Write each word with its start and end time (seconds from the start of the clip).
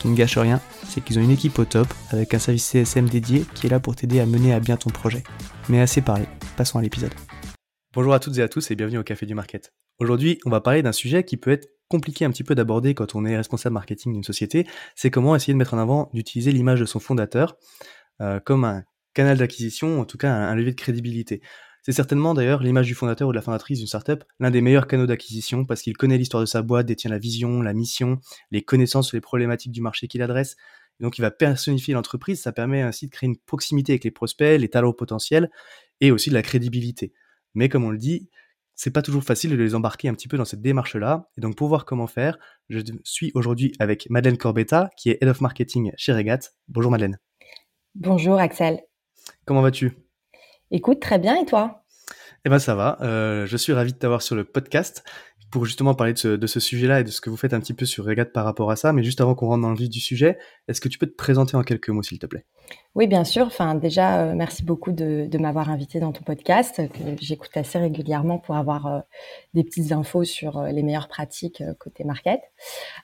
Qui 0.00 0.08
ne 0.08 0.16
gâche 0.16 0.38
rien, 0.38 0.60
c'est 0.88 1.02
qu'ils 1.04 1.18
ont 1.18 1.22
une 1.22 1.30
équipe 1.30 1.58
au 1.58 1.66
top 1.66 1.86
avec 2.10 2.32
un 2.32 2.38
service 2.38 2.64
CSM 2.64 3.08
dédié 3.08 3.44
qui 3.54 3.66
est 3.66 3.70
là 3.70 3.80
pour 3.80 3.94
t'aider 3.94 4.18
à 4.18 4.24
mener 4.24 4.54
à 4.54 4.58
bien 4.58 4.78
ton 4.78 4.88
projet. 4.88 5.22
Mais 5.68 5.78
assez 5.78 6.00
parlé, 6.00 6.24
passons 6.56 6.78
à 6.78 6.82
l'épisode. 6.82 7.12
Bonjour 7.92 8.14
à 8.14 8.18
toutes 8.18 8.38
et 8.38 8.42
à 8.42 8.48
tous 8.48 8.70
et 8.70 8.76
bienvenue 8.76 8.96
au 8.96 9.02
Café 9.02 9.26
du 9.26 9.34
Market. 9.34 9.74
Aujourd'hui, 9.98 10.40
on 10.46 10.50
va 10.50 10.62
parler 10.62 10.82
d'un 10.82 10.92
sujet 10.92 11.22
qui 11.22 11.36
peut 11.36 11.50
être 11.50 11.68
compliqué 11.90 12.24
un 12.24 12.30
petit 12.30 12.44
peu 12.44 12.54
d'aborder 12.54 12.94
quand 12.94 13.14
on 13.14 13.26
est 13.26 13.36
responsable 13.36 13.74
marketing 13.74 14.14
d'une 14.14 14.24
société, 14.24 14.66
c'est 14.94 15.10
comment 15.10 15.36
essayer 15.36 15.52
de 15.52 15.58
mettre 15.58 15.74
en 15.74 15.78
avant, 15.78 16.08
d'utiliser 16.14 16.50
l'image 16.52 16.80
de 16.80 16.86
son 16.86 17.00
fondateur 17.00 17.56
euh, 18.22 18.40
comme 18.40 18.64
un 18.64 18.84
canal 19.12 19.36
d'acquisition, 19.36 20.00
en 20.00 20.04
tout 20.06 20.16
cas 20.16 20.32
un, 20.32 20.54
levier 20.54 20.70
de 20.70 20.80
crédibilité. 20.80 21.42
C'est 21.82 21.92
certainement 21.92 22.34
d'ailleurs 22.34 22.62
l'image 22.62 22.86
du 22.86 22.94
fondateur 22.94 23.28
ou 23.28 23.32
de 23.32 23.36
la 23.36 23.42
fondatrice 23.42 23.78
d'une 23.78 23.86
startup, 23.86 24.24
l'un 24.38 24.50
des 24.50 24.60
meilleurs 24.60 24.86
canaux 24.86 25.06
d'acquisition 25.06 25.64
parce 25.64 25.82
qu'il 25.82 25.96
connaît 25.96 26.18
l'histoire 26.18 26.42
de 26.42 26.46
sa 26.46 26.62
boîte, 26.62 26.86
détient 26.86 27.10
la 27.10 27.18
vision, 27.18 27.62
la 27.62 27.72
mission, 27.72 28.18
les 28.50 28.62
connaissances 28.62 29.08
sur 29.08 29.16
les 29.16 29.20
problématiques 29.22 29.72
du 29.72 29.80
marché 29.80 30.08
qu'il 30.08 30.22
adresse. 30.22 30.56
donc 31.00 31.16
il 31.18 31.22
va 31.22 31.30
personnifier 31.30 31.94
l'entreprise, 31.94 32.42
ça 32.42 32.52
permet 32.52 32.82
ainsi 32.82 33.06
de 33.06 33.10
créer 33.10 33.28
une 33.28 33.38
proximité 33.38 33.92
avec 33.92 34.04
les 34.04 34.10
prospects, 34.10 34.60
les 34.60 34.68
talents 34.68 34.92
potentiels 34.92 35.50
et 36.00 36.10
aussi 36.10 36.28
de 36.28 36.34
la 36.34 36.42
crédibilité. 36.42 37.12
Mais 37.54 37.68
comme 37.68 37.84
on 37.84 37.90
le 37.90 37.98
dit, 37.98 38.28
c'est 38.74 38.90
pas 38.90 39.02
toujours 39.02 39.24
facile 39.24 39.50
de 39.50 39.56
les 39.56 39.74
embarquer 39.74 40.08
un 40.08 40.14
petit 40.14 40.28
peu 40.28 40.38
dans 40.38 40.46
cette 40.46 40.62
démarche-là. 40.62 41.28
Et 41.36 41.40
donc 41.40 41.56
pour 41.56 41.68
voir 41.68 41.84
comment 41.84 42.06
faire, 42.06 42.38
je 42.68 42.80
suis 43.04 43.30
aujourd'hui 43.34 43.72
avec 43.78 44.08
Madeleine 44.08 44.38
Corbetta, 44.38 44.90
qui 44.96 45.10
est 45.10 45.18
Head 45.20 45.28
of 45.28 45.40
Marketing 45.40 45.92
chez 45.96 46.12
Regat. 46.12 46.40
Bonjour 46.68 46.90
Madeleine. 46.90 47.18
Bonjour 47.94 48.38
Axel. 48.38 48.80
Comment 49.44 49.62
vas-tu? 49.62 50.09
Écoute, 50.72 51.00
très 51.00 51.18
bien 51.18 51.36
et 51.36 51.44
toi? 51.44 51.82
Eh 52.44 52.48
ben 52.48 52.60
ça 52.60 52.76
va, 52.76 52.96
euh, 53.02 53.44
je 53.44 53.56
suis 53.56 53.72
ravi 53.72 53.92
de 53.92 53.98
t'avoir 53.98 54.22
sur 54.22 54.36
le 54.36 54.44
podcast 54.44 55.04
pour 55.50 55.64
justement 55.64 55.94
parler 55.96 56.12
de 56.12 56.46
ce, 56.46 56.60
sujet-là 56.60 57.00
et 57.00 57.04
de 57.04 57.10
ce 57.10 57.20
que 57.20 57.28
vous 57.28 57.36
faites 57.36 57.52
un 57.52 57.60
petit 57.60 57.74
peu 57.74 57.84
sur 57.84 58.04
Regat 58.04 58.26
par 58.26 58.44
rapport 58.44 58.70
à 58.70 58.76
ça. 58.76 58.92
Mais 58.92 59.02
juste 59.02 59.20
avant 59.20 59.34
qu'on 59.34 59.48
rentre 59.48 59.62
dans 59.62 59.70
le 59.70 59.76
vif 59.76 59.90
du 59.90 59.98
sujet, 59.98 60.38
est-ce 60.68 60.80
que 60.80 60.88
tu 60.88 60.96
peux 60.96 61.06
te 61.06 61.16
présenter 61.16 61.56
en 61.56 61.64
quelques 61.64 61.88
mots 61.88 62.04
s'il 62.04 62.20
te 62.20 62.26
plaît? 62.26 62.46
Oui, 62.96 63.06
bien 63.06 63.22
sûr. 63.22 63.50
Déjà, 63.80 64.20
euh, 64.22 64.34
merci 64.34 64.64
beaucoup 64.64 64.90
de, 64.90 65.28
m'avoir 65.38 65.70
invité 65.70 66.00
dans 66.00 66.10
ton 66.10 66.24
podcast, 66.24 66.82
que 66.88 66.98
j'écoute 67.20 67.56
assez 67.56 67.78
régulièrement 67.78 68.38
pour 68.38 68.56
avoir 68.56 68.86
euh, 68.86 69.00
des 69.54 69.62
petites 69.62 69.92
infos 69.92 70.24
sur 70.24 70.58
euh, 70.58 70.70
les 70.70 70.82
meilleures 70.82 71.06
pratiques 71.06 71.62
côté 71.78 72.02
market. 72.02 72.40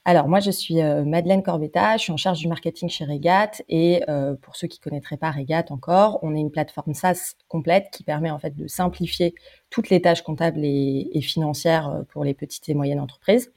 Alors, 0.04 0.27
moi, 0.28 0.41
je 0.41 0.50
suis 0.50 0.82
Madeleine 0.82 1.44
Corbetta, 1.44 1.97
je 1.99 2.03
suis 2.03 2.12
en 2.12 2.16
charge 2.16 2.41
du 2.41 2.49
marketing 2.49 2.88
chez 2.88 3.04
Regat. 3.04 3.62
Et 3.69 4.03
pour 4.43 4.56
ceux 4.56 4.66
qui 4.66 4.81
connaîtraient 4.81 5.16
pas 5.16 5.31
Regat 5.31 5.66
encore, 5.71 6.19
on 6.22 6.34
est 6.34 6.41
une 6.41 6.50
plateforme 6.50 6.94
SaaS 6.94 7.34
complète 7.48 7.88
qui 7.93 8.03
permet 8.03 8.31
en 8.31 8.38
fait 8.38 8.56
de 8.56 8.66
simplifier 8.66 9.34
toutes 9.71 9.91
les 9.91 10.03
tâches 10.03 10.22
comptables 10.22 10.65
et 10.65 11.21
financières 11.22 12.03
pour 12.09 12.25
les 12.25 12.34
petites 12.34 12.69
et 12.69 12.75
moyennes 12.75 13.00
entreprises. 13.00 13.53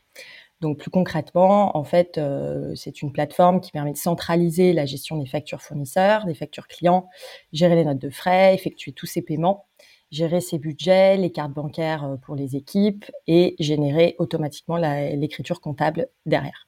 Donc 0.62 0.78
plus 0.78 0.92
concrètement, 0.92 1.78
en 1.78 1.86
fait, 1.86 2.18
euh, 2.18 2.74
c'est 2.76 3.02
une 3.02 3.14
plateforme 3.14 3.62
qui 3.62 3.72
permet 3.72 3.94
de 3.94 3.98
centraliser 3.98 4.74
la 4.74 4.86
gestion 4.86 5.18
des 5.18 5.26
factures 5.26 5.62
fournisseurs, 5.62 6.26
des 6.26 6.34
factures 6.34 6.68
clients, 6.68 7.08
gérer 7.54 7.76
les 7.76 7.86
notes 7.86 8.00
de 8.00 8.10
frais, 8.10 8.54
effectuer 8.54 8.92
tous 8.92 9.06
ces 9.06 9.22
paiements, 9.22 9.68
gérer 10.12 10.42
ses 10.42 10.58
budgets, 10.58 11.16
les 11.16 11.32
cartes 11.32 11.54
bancaires 11.54 12.04
euh, 12.04 12.16
pour 12.18 12.36
les 12.36 12.58
équipes 12.58 13.06
et 13.26 13.56
générer 13.60 14.16
automatiquement 14.20 14.76
l'écriture 14.76 15.62
comptable 15.62 16.10
derrière. 16.26 16.68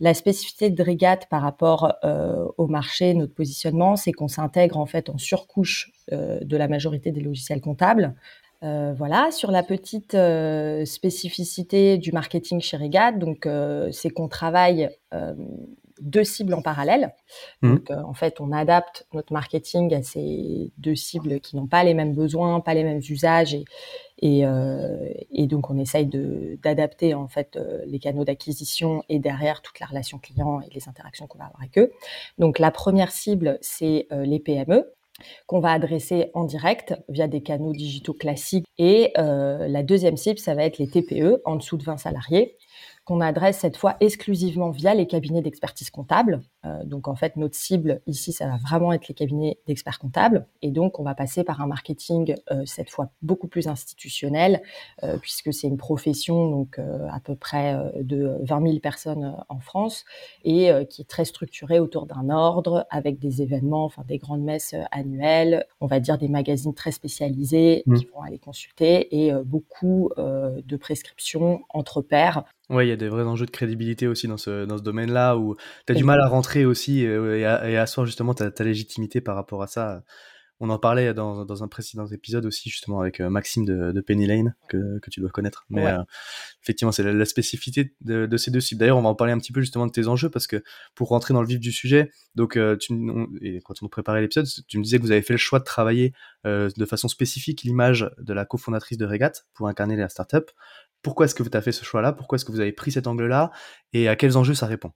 La 0.00 0.14
spécificité 0.14 0.70
de 0.70 0.82
Regat 0.82 1.26
par 1.28 1.42
rapport 1.42 1.92
euh, 2.04 2.46
au 2.56 2.68
marché, 2.68 3.12
notre 3.12 3.34
positionnement, 3.34 3.96
c'est 3.96 4.12
qu'on 4.12 4.28
s'intègre 4.28 4.78
en 4.78 4.86
fait 4.86 5.10
en 5.10 5.18
surcouche 5.18 5.92
de 6.12 6.56
la 6.56 6.68
majorité 6.68 7.10
des 7.10 7.20
logiciels 7.20 7.60
comptables 7.60 8.14
euh, 8.62 8.94
voilà, 8.96 9.30
sur 9.32 9.50
la 9.50 9.62
petite 9.62 10.14
euh, 10.14 10.86
spécificité 10.86 11.98
du 11.98 12.10
marketing 12.12 12.60
chez 12.60 12.78
Regat, 12.78 13.12
donc 13.12 13.44
euh, 13.44 13.90
c'est 13.92 14.08
qu'on 14.08 14.28
travaille 14.28 14.88
deux 15.98 16.24
cibles 16.24 16.52
en 16.52 16.60
parallèle. 16.60 17.14
Mmh. 17.62 17.74
Donc, 17.74 17.90
en 17.90 18.12
fait, 18.12 18.38
on 18.40 18.52
adapte 18.52 19.06
notre 19.14 19.32
marketing 19.32 19.94
à 19.94 20.02
ces 20.02 20.70
deux 20.76 20.94
cibles 20.94 21.40
qui 21.40 21.56
n'ont 21.56 21.66
pas 21.66 21.84
les 21.84 21.94
mêmes 21.94 22.14
besoins, 22.14 22.60
pas 22.60 22.74
les 22.74 22.84
mêmes 22.84 23.00
usages, 23.08 23.54
et, 23.54 23.64
et, 24.20 24.44
et 25.32 25.46
donc 25.46 25.70
on 25.70 25.78
essaye 25.78 26.06
d'adapter 26.62 27.14
en 27.14 27.28
fait 27.28 27.58
les 27.86 27.98
canaux 27.98 28.24
d'acquisition 28.24 29.02
et 29.08 29.18
derrière 29.18 29.62
toute 29.62 29.80
la 29.80 29.86
relation 29.86 30.18
client 30.18 30.60
et 30.60 30.68
les 30.74 30.86
interactions 30.86 31.26
qu'on 31.26 31.38
va 31.38 31.46
avoir 31.46 31.62
avec 31.62 31.78
eux. 31.78 31.90
Donc, 32.36 32.58
la 32.58 32.70
première 32.70 33.10
cible, 33.10 33.58
c'est 33.62 34.06
les 34.10 34.38
PME 34.38 34.92
qu'on 35.46 35.60
va 35.60 35.72
adresser 35.72 36.30
en 36.34 36.44
direct 36.44 36.94
via 37.08 37.28
des 37.28 37.42
canaux 37.42 37.72
digitaux 37.72 38.14
classiques. 38.14 38.66
Et 38.78 39.12
euh, 39.18 39.68
la 39.68 39.82
deuxième 39.82 40.16
cible, 40.16 40.38
ça 40.38 40.54
va 40.54 40.64
être 40.64 40.78
les 40.78 40.88
TPE 40.88 41.40
en 41.44 41.56
dessous 41.56 41.76
de 41.76 41.84
20 41.84 41.96
salariés 41.98 42.56
qu'on 43.06 43.20
adresse 43.20 43.58
cette 43.58 43.76
fois 43.76 43.96
exclusivement 44.00 44.70
via 44.70 44.92
les 44.92 45.06
cabinets 45.06 45.40
d'expertise 45.40 45.90
comptable. 45.90 46.42
Euh, 46.66 46.84
donc 46.84 47.08
en 47.08 47.14
fait, 47.14 47.36
notre 47.36 47.54
cible 47.54 48.00
ici, 48.06 48.32
ça 48.32 48.46
va 48.46 48.56
vraiment 48.56 48.92
être 48.92 49.08
les 49.08 49.14
cabinets 49.14 49.58
d'experts 49.66 49.98
comptables. 49.98 50.46
Et 50.62 50.70
donc, 50.70 50.98
on 50.98 51.02
va 51.02 51.14
passer 51.14 51.44
par 51.44 51.60
un 51.60 51.66
marketing 51.66 52.34
euh, 52.50 52.62
cette 52.64 52.90
fois 52.90 53.10
beaucoup 53.22 53.48
plus 53.48 53.68
institutionnel, 53.68 54.62
euh, 55.02 55.16
puisque 55.18 55.52
c'est 55.52 55.66
une 55.66 55.76
profession 55.76 56.50
donc 56.50 56.78
à 56.78 57.20
peu 57.20 57.36
près 57.36 57.76
de 58.00 58.36
20 58.42 58.62
000 58.62 58.78
personnes 58.80 59.36
en 59.48 59.60
France 59.60 60.04
et 60.44 60.70
qui 60.88 61.02
est 61.02 61.08
très 61.08 61.24
structurée 61.24 61.78
autour 61.78 62.06
d'un 62.06 62.30
ordre 62.30 62.86
avec 62.90 63.18
des 63.18 63.42
événements, 63.42 63.84
enfin 63.84 64.02
des 64.06 64.18
grandes 64.18 64.42
messes 64.42 64.74
annuelles, 64.90 65.64
on 65.80 65.86
va 65.86 66.00
dire 66.00 66.18
des 66.18 66.28
magazines 66.28 66.74
très 66.74 66.92
spécialisés 66.92 67.82
mmh. 67.86 67.94
qui 67.94 68.06
vont 68.06 68.22
aller 68.22 68.38
consulter 68.38 69.24
et 69.24 69.32
beaucoup 69.44 70.10
de 70.16 70.76
prescriptions 70.76 71.62
entre 71.70 72.02
pairs 72.02 72.44
Ouais, 72.68 72.84
il 72.84 72.88
y 72.88 72.92
a 72.92 72.96
des 72.96 73.08
vrais 73.08 73.22
enjeux 73.22 73.46
de 73.46 73.50
crédibilité 73.52 74.08
aussi 74.08 74.26
dans 74.26 74.38
ce, 74.38 74.64
dans 74.64 74.76
ce 74.76 74.82
domaine-là 74.82 75.36
où 75.36 75.54
tu 75.86 75.92
as 75.92 75.94
du 75.94 76.02
mal 76.02 76.20
à 76.20 76.26
rentrer 76.26 76.55
aussi 76.64 77.06
euh, 77.06 77.38
et, 77.38 77.44
à, 77.44 77.68
et 77.68 77.76
asseoir 77.76 78.06
justement 78.06 78.34
ta, 78.34 78.50
ta, 78.50 78.64
légitimité 78.64 79.20
par 79.20 79.36
rapport 79.36 79.62
à 79.62 79.66
ça. 79.66 80.02
On 80.58 80.70
en 80.70 80.78
parlait 80.78 81.12
dans, 81.12 81.44
dans 81.44 81.62
un 81.62 81.68
précédent 81.68 82.06
épisode 82.06 82.46
aussi 82.46 82.70
justement 82.70 83.02
avec 83.02 83.20
euh, 83.20 83.28
Maxime 83.28 83.66
de, 83.66 83.92
de, 83.92 84.00
Penny 84.00 84.26
Lane 84.26 84.54
que, 84.70 84.98
que 85.00 85.10
tu 85.10 85.20
dois 85.20 85.28
connaître. 85.28 85.66
Mais 85.68 85.86
euh, 85.86 85.98
effectivement, 86.62 86.92
c'est 86.92 87.02
la, 87.02 87.24
spécificité 87.26 87.94
de, 88.00 88.24
de, 88.24 88.36
ces 88.38 88.50
deux 88.50 88.62
sites. 88.62 88.78
D'ailleurs, 88.78 88.96
on 88.96 89.02
va 89.02 89.10
en 89.10 89.14
parler 89.14 89.34
un 89.34 89.38
petit 89.38 89.52
peu 89.52 89.60
justement 89.60 89.86
de 89.86 89.92
tes 89.92 90.08
enjeux 90.08 90.30
parce 90.30 90.46
que 90.46 90.62
pour 90.94 91.08
rentrer 91.08 91.34
dans 91.34 91.42
le 91.42 91.46
vif 91.46 91.60
du 91.60 91.72
sujet, 91.72 92.10
donc 92.36 92.58
tu, 92.80 92.94
et 93.42 93.60
quand 93.60 93.74
on 93.82 93.88
préparait 93.88 94.22
l'épisode, 94.22 94.46
tu 94.66 94.78
me 94.78 94.82
disais 94.82 94.96
que 94.96 95.02
vous 95.02 95.10
avez 95.10 95.20
fait 95.20 95.34
le 95.34 95.38
choix 95.38 95.58
de 95.58 95.64
travailler 95.64 96.14
de 96.44 96.84
façon 96.86 97.08
spécifique 97.08 97.62
l'image 97.62 98.10
de 98.16 98.32
la 98.32 98.46
cofondatrice 98.46 98.96
de 98.96 99.04
Regat 99.04 99.32
pour 99.52 99.68
incarner 99.68 99.96
la 99.96 100.08
startup 100.08 100.50
pourquoi 101.06 101.26
est-ce 101.26 101.36
que 101.36 101.44
tu 101.44 101.56
as 101.56 101.62
fait 101.62 101.70
ce 101.70 101.84
choix-là? 101.84 102.12
Pourquoi 102.12 102.34
est-ce 102.34 102.44
que 102.44 102.50
vous 102.50 102.58
avez 102.58 102.72
pris 102.72 102.90
cet 102.90 103.06
angle-là? 103.06 103.52
Et 103.92 104.08
à 104.08 104.16
quels 104.16 104.36
enjeux 104.36 104.54
ça 104.54 104.66
répond? 104.66 104.90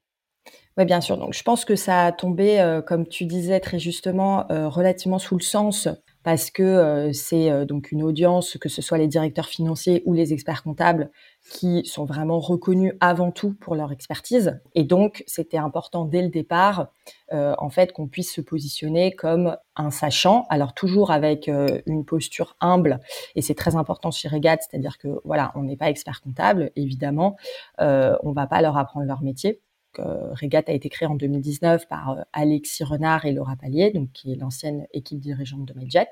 Oui, 0.77 0.85
bien 0.85 1.01
sûr. 1.01 1.17
Donc, 1.19 1.35
je 1.35 1.43
pense 1.43 1.65
que 1.65 1.77
ça 1.77 2.07
a 2.07 2.13
tombé, 2.13 2.61
euh, 2.61 2.81
comme 2.81 3.07
tu 3.07 3.27
disais 3.27 3.61
très 3.61 3.79
justement, 3.79 4.51
euh, 4.51 4.69
relativement 4.69 5.19
sous 5.19 5.37
le 5.37 5.43
sens 5.43 5.89
parce 6.23 6.51
que 6.51 6.63
euh, 6.63 7.13
c'est 7.13 7.51
euh, 7.51 7.65
donc 7.65 7.93
une 7.93 8.03
audience, 8.03 8.59
que 8.59 8.69
ce 8.69 8.83
soit 8.83 8.99
les 8.99 9.07
directeurs 9.07 9.47
financiers 9.47 10.03
ou 10.05 10.13
les 10.13 10.33
experts 10.33 10.63
comptables, 10.63 11.11
qui 11.51 11.85
sont 11.87 12.05
vraiment 12.05 12.39
reconnus 12.39 12.93
avant 13.01 13.31
tout 13.31 13.55
pour 13.55 13.75
leur 13.75 13.91
expertise. 13.91 14.61
Et 14.75 14.85
donc, 14.85 15.25
c'était 15.27 15.57
important 15.57 16.05
dès 16.05 16.21
le 16.23 16.29
départ, 16.29 16.89
euh, 17.33 17.55
en 17.59 17.71
fait, 17.71 17.93
qu'on 17.93 18.07
puisse 18.07 18.35
se 18.35 18.41
positionner 18.43 19.13
comme 19.13 19.57
un 19.77 19.91
sachant, 19.91 20.47
alors 20.51 20.75
toujours 20.75 21.11
avec 21.11 21.51
une 21.87 22.05
posture 22.05 22.57
humble. 22.61 23.01
Et 23.35 23.41
c'est 23.41 23.55
très 23.55 23.77
important 23.77 24.11
chez 24.11 24.29
Regat, 24.29 24.59
c'est-à-dire 24.61 24.99
que 24.99 25.09
voilà, 25.25 25.53
on 25.55 25.63
n'est 25.63 25.77
pas 25.77 25.89
expert 25.89 26.21
comptable, 26.21 26.71
évidemment, 26.77 27.37
euh, 27.81 28.15
on 28.23 28.33
va 28.33 28.47
pas 28.47 28.61
leur 28.61 28.77
apprendre 28.77 29.07
leur 29.07 29.23
métier. 29.23 29.61
Euh, 29.99 30.33
Regat 30.35 30.63
a 30.69 30.73
été 30.73 30.89
créé 30.89 31.09
en 31.09 31.15
2019 31.15 31.89
par 31.89 32.11
euh, 32.11 32.23
Alexis 32.33 32.85
Renard 32.85 33.25
et 33.25 33.33
Laura 33.33 33.57
Pallier, 33.57 33.91
donc 33.91 34.13
qui 34.13 34.33
est 34.33 34.37
l'ancienne 34.37 34.87
équipe 34.93 35.19
dirigeante 35.19 35.65
de 35.65 35.75
Mailjet. 35.75 36.09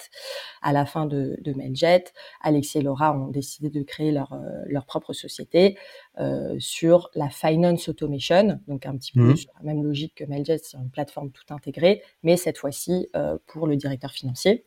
À 0.62 0.72
la 0.72 0.84
fin 0.84 1.06
de, 1.06 1.38
de 1.42 1.52
Mailjet, 1.52 2.04
Alexis 2.40 2.78
et 2.78 2.82
Laura 2.82 3.16
ont 3.16 3.28
décidé 3.28 3.70
de 3.70 3.82
créer 3.82 4.10
leur, 4.10 4.32
euh, 4.32 4.62
leur 4.66 4.84
propre 4.84 5.12
société 5.12 5.76
sur 6.58 7.10
la 7.14 7.28
finance 7.28 7.88
automation, 7.88 8.58
donc 8.66 8.86
un 8.86 8.96
petit 8.96 9.12
peu 9.12 9.32
mmh. 9.32 9.36
sur 9.36 9.52
la 9.56 9.62
même 9.62 9.84
logique 9.84 10.16
que 10.16 10.24
Mailjet, 10.24 10.58
sur 10.58 10.80
une 10.80 10.90
plateforme 10.90 11.30
tout 11.30 11.44
intégrée, 11.54 12.02
mais 12.24 12.36
cette 12.36 12.58
fois-ci 12.58 13.08
pour 13.46 13.68
le 13.68 13.76
directeur 13.76 14.10
financier. 14.10 14.64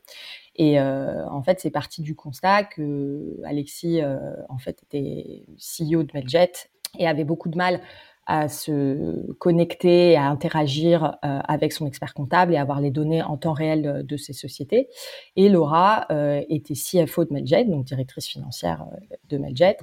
Et 0.56 0.80
en 0.80 1.44
fait, 1.44 1.60
c'est 1.60 1.72
parti 1.72 2.02
du 2.02 2.16
constat 2.16 2.64
que 2.64 3.38
Alexis, 3.44 4.00
en 4.48 4.58
fait, 4.60 4.82
était 4.84 5.44
CEO 5.58 6.04
de 6.04 6.12
Mailjet 6.14 6.52
et 6.98 7.08
avait 7.08 7.26
beaucoup 7.26 7.50
de 7.50 7.58
mal 7.58 7.82
à 8.28 8.50
se 8.50 9.32
connecter, 9.40 10.16
à 10.16 10.28
interagir 10.28 11.18
euh, 11.26 11.40
avec 11.48 11.74
son 11.74 11.88
expert 11.88 12.14
comptable 12.14 12.54
et 12.54 12.58
avoir 12.58 12.80
les 12.80 12.92
données 12.92 13.22
en 13.24 13.38
temps 13.38 13.54
réel 13.54 14.06
de, 14.06 14.18
ces 14.18 14.34
sociétés. 14.34 14.90
Et 15.36 15.50
Laura 15.50 16.06
euh, 16.12 16.42
était 16.50 16.76
CFO 16.76 17.26
de 17.26 17.34
Meljet, 17.34 17.66
donc 17.66 17.86
directrice 17.86 18.28
financière 18.28 18.86
euh, 18.94 19.16
de 19.30 19.38
Meljet, 19.38 19.78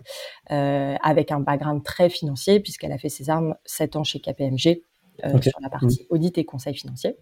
avec 0.49 1.33
un 1.33 1.41
background 1.41 1.83
très 1.83 2.09
financier 2.09 2.61
puisqu'elle 2.61 2.93
a 2.93 2.99
fait 2.99 3.09
ses 3.09 3.31
armes 3.31 3.55
sept 3.65 3.97
ans 3.97 4.05
chez 4.05 4.21
KPMG 4.21 4.83
sur 5.41 5.59
la 5.61 5.69
partie 5.69 6.03
mmh. 6.03 6.15
audit 6.15 6.39
et 6.39 6.45
conseil 6.45 6.75
financier. 6.75 7.17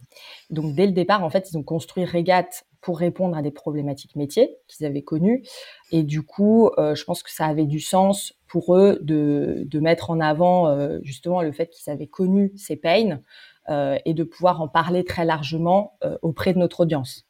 Donc 0.50 0.74
dès 0.74 0.86
le 0.86 0.92
départ, 0.92 1.24
en 1.24 1.30
fait, 1.30 1.50
ils 1.50 1.56
ont 1.56 1.62
construit 1.62 2.04
Regat 2.04 2.48
pour 2.86 3.00
répondre 3.00 3.36
à 3.36 3.42
des 3.42 3.50
problématiques 3.50 4.14
métiers 4.14 4.56
qu'ils 4.68 4.86
avaient 4.86 5.02
connues. 5.02 5.44
Et 5.90 6.04
du 6.04 6.22
coup, 6.22 6.70
euh, 6.78 6.94
je 6.94 7.04
pense 7.04 7.24
que 7.24 7.32
ça 7.32 7.46
avait 7.46 7.66
du 7.66 7.80
sens 7.80 8.34
pour 8.46 8.76
eux 8.76 9.00
de, 9.02 9.64
de 9.66 9.80
mettre 9.80 10.10
en 10.10 10.20
avant 10.20 10.68
euh, 10.68 11.00
justement 11.02 11.42
le 11.42 11.50
fait 11.50 11.68
qu'ils 11.68 11.92
avaient 11.92 12.06
connu 12.06 12.52
ces 12.56 12.76
pains 12.76 13.20
euh, 13.68 13.98
et 14.04 14.14
de 14.14 14.22
pouvoir 14.22 14.60
en 14.60 14.68
parler 14.68 15.04
très 15.04 15.24
largement 15.24 15.98
auprès 16.22 16.52
de 16.52 16.58
notre 16.58 16.80
audience. 16.80 17.25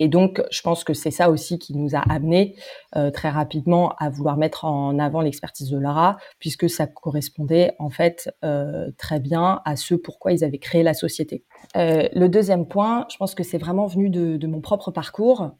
Et 0.00 0.08
donc, 0.08 0.42
je 0.50 0.62
pense 0.62 0.82
que 0.82 0.94
c'est 0.94 1.10
ça 1.10 1.30
aussi 1.30 1.58
qui 1.58 1.76
nous 1.76 1.94
a 1.94 2.00
amené 2.10 2.56
euh, 2.96 3.10
très 3.10 3.28
rapidement 3.28 3.94
à 3.98 4.08
vouloir 4.08 4.38
mettre 4.38 4.64
en 4.64 4.98
avant 4.98 5.20
l'expertise 5.20 5.70
de 5.70 5.78
Lara, 5.78 6.16
puisque 6.38 6.68
ça 6.70 6.86
correspondait 6.86 7.74
en 7.78 7.90
fait 7.90 8.34
euh, 8.42 8.90
très 8.96 9.20
bien 9.20 9.60
à 9.66 9.76
ce 9.76 9.94
pourquoi 9.94 10.32
ils 10.32 10.42
avaient 10.42 10.58
créé 10.58 10.82
la 10.82 10.94
société. 10.94 11.44
Euh, 11.76 12.08
le 12.14 12.28
deuxième 12.28 12.66
point, 12.66 13.06
je 13.10 13.18
pense 13.18 13.34
que 13.34 13.44
c'est 13.44 13.58
vraiment 13.58 13.86
venu 13.86 14.08
de, 14.08 14.46
mon 14.46 14.60
propre 14.60 14.90
parcours. 14.90 15.50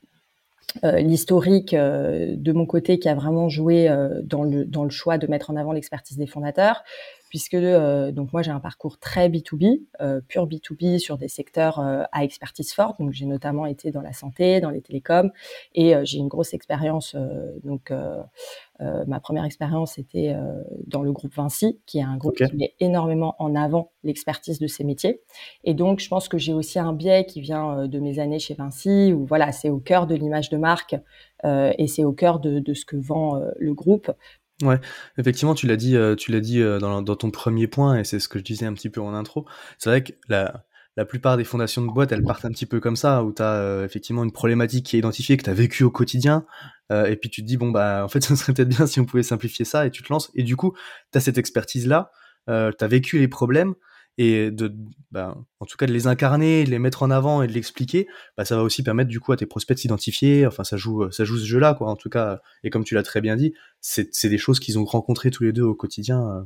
L'historique 0.85 1.75
de 1.75 2.53
mon 2.53 2.65
côté 2.65 3.01
qui 3.01 3.09
a 3.09 3.15
vraiment 3.15 3.49
joué 3.49 3.89
dans 4.23 4.45
le 4.45 4.91
choix 4.91 5.19
de 5.19 5.27
mettre 5.27 5.51
en 5.51 5.57
avant 5.57 5.73
l'expertise 5.73 6.17
des 6.17 6.29
fondateurs, 6.29 6.85
puisque 7.31 7.55
euh, 7.55 8.11
donc 8.13 8.33
moi 8.33 8.43
j'ai 8.43 8.51
un 8.51 8.61
parcours 8.61 8.99
très 8.99 9.29
B2B, 9.31 9.81
euh, 10.01 10.21
pur 10.21 10.47
B2B 10.47 10.99
sur 10.99 11.17
des 11.17 11.29
secteurs 11.29 11.79
euh, 11.79 12.03
à 12.13 12.25
expertise 12.25 12.75
forte. 12.75 12.99
Donc 13.01 13.13
j'ai 13.13 13.25
notamment 13.25 13.65
été 13.65 13.93
dans 13.93 14.03
la 14.03 14.13
santé, 14.13 14.61
dans 14.61 14.71
les 14.71 14.83
télécoms, 14.83 15.31
et 15.75 15.95
j'ai 16.05 16.19
une 16.19 16.29
grosse 16.29 16.53
expérience. 16.53 17.17
donc 17.65 17.93
ma 19.07 19.21
première 19.21 19.45
expérience 19.45 19.99
était 19.99 20.35
dans 20.87 21.03
le 21.03 21.13
groupe 21.13 21.33
Vinci, 21.35 21.79
qui 21.87 21.99
est 21.99 22.03
un 22.03 22.17
groupe 22.17 22.37
qui 22.37 22.57
met 22.57 22.75
énormément 22.81 23.37
en 23.39 23.55
avant 23.55 23.93
l'expertise 24.03 24.59
de 24.59 24.67
ces 24.67 24.83
métiers. 24.83 25.21
Et 25.63 25.75
donc 25.75 26.01
je 26.01 26.09
pense 26.09 26.29
que 26.29 26.39
j'ai 26.39 26.53
aussi 26.53 26.79
un 26.79 26.93
biais 26.93 27.25
qui 27.25 27.41
vient 27.41 27.87
de 27.87 27.99
mes 28.01 28.19
années 28.19 28.41
chez 28.41 28.55
Vinci, 28.55 29.13
où 29.13 29.25
voilà 29.25 29.53
c'est 29.53 29.71
au 29.71 29.79
cœur 29.79 30.07
de 30.07 30.17
l'image 30.17 30.51
de 30.51 30.57
marque. 30.57 30.97
et 31.45 31.87
c'est 31.87 32.05
au 32.05 32.13
cœur 32.13 32.41
de, 32.41 32.59
de, 32.59 32.75
ce 32.75 32.85
que 32.85 32.97
vend 32.97 33.41
le 33.57 33.75
groupe. 33.75 34.11
Ouais, 34.63 34.79
effectivement, 35.17 35.55
tu 35.55 35.67
l'as 35.67 35.77
dit, 35.77 35.97
euh, 35.97 36.15
tu 36.15 36.33
l'as 36.33 36.41
dit 36.41 36.61
euh, 36.61 36.79
dans, 36.79 37.03
ton 37.17 37.31
premier 37.31 37.67
point, 37.67 37.99
et 37.99 38.05
c'est 38.05 38.21
ce 38.21 38.29
que 38.29 38.39
je 38.39 38.45
disais 38.45 38.67
un 38.67 38.75
petit 38.75 38.91
peu 38.91 39.01
en 39.01 39.15
intro. 39.15 39.47
C'est 39.79 39.89
vrai 39.89 40.05
que 40.05 40.13
la, 40.29 40.67
la 40.97 41.07
plupart 41.07 41.39
des 41.39 41.45
fondations 41.45 41.81
de 41.81 41.91
boîtes, 41.91 42.13
elles 42.13 42.23
partent 42.23 42.45
un 42.45 42.51
petit 42.51 42.67
peu 42.67 42.79
comme 42.79 42.97
ça, 42.97 43.25
où 43.25 43.33
tu 43.33 43.41
as 43.41 43.55
euh, 43.55 43.85
effectivement 43.87 44.23
une 44.23 44.33
problématique 44.33 44.85
qui 44.85 44.97
est 44.97 44.99
identifiée, 44.99 45.39
que 45.39 45.45
tu 45.45 45.51
as 45.51 45.55
vécu 45.55 45.83
au 45.85 45.91
quotidien, 45.91 46.45
et 46.93 47.15
puis 47.15 47.31
tu 47.31 47.41
te 47.43 47.47
dis, 47.47 47.57
bon, 47.57 47.71
bah, 47.71 48.05
en 48.05 48.09
fait, 48.09 48.21
ce 48.25 48.35
serait 48.35 48.53
peut-être 48.53 48.69
bien 48.69 48.87
si 48.87 49.01
on 49.01 49.05
pouvait 49.05 49.23
simplifier 49.23 49.65
ça, 49.65 49.87
et 49.87 49.91
tu 49.91 50.03
te 50.03 50.13
lances, 50.13 50.31
et 50.35 50.43
du 50.43 50.57
coup, 50.57 50.75
tu 51.13 51.19
as 51.19 51.21
cette 51.21 51.39
expertise-là, 51.39 52.11
tu 52.47 52.53
as 52.53 52.87
vécu 52.89 53.19
les 53.19 53.29
problèmes, 53.29 53.75
et 54.23 54.51
de, 54.51 54.71
bah, 55.11 55.35
en 55.61 55.65
tout 55.65 55.79
cas 55.79 55.87
de 55.87 55.95
les 55.95 56.07
incarner, 56.07 56.65
de 56.65 56.71
les 56.71 56.79
mettre 56.79 57.03
en 57.03 57.11
avant 57.11 57.43
et 57.43 57.47
de 57.47 57.53
l'expliquer, 57.53 58.07
bah, 58.37 58.45
ça 58.45 58.55
va 58.55 58.63
aussi 58.63 58.83
permettre 58.83 59.09
du 59.09 59.19
coup 59.19 59.33
à 59.33 59.37
tes 59.39 59.47
prospects 59.47 59.75
de 59.75 59.81
s'identifier. 59.81 60.47
Enfin, 60.47 60.63
ça 60.63 60.77
joue, 60.77 61.11
ça 61.11 61.25
joue 61.25 61.39
ce 61.39 61.47
jeu-là, 61.47 61.73
quoi. 61.73 61.89
En 61.89 61.97
tout 61.97 62.11
cas, 62.11 62.43
et 62.63 62.69
comme 62.69 62.85
tu 62.85 62.95
l'as 62.95 63.03
très 63.03 63.23
bien 63.23 63.35
dit, 63.35 63.55
c'est 63.81 64.29
des 64.29 64.37
choses 64.37 64.61
qu'ils 64.61 64.79
ont 64.79 64.85
rencontrées 64.85 65.31
tous 65.31 65.45
les 65.45 65.55
deux 65.55 65.63
au 65.63 65.75
quotidien, 65.75 66.29
euh, 66.29 66.43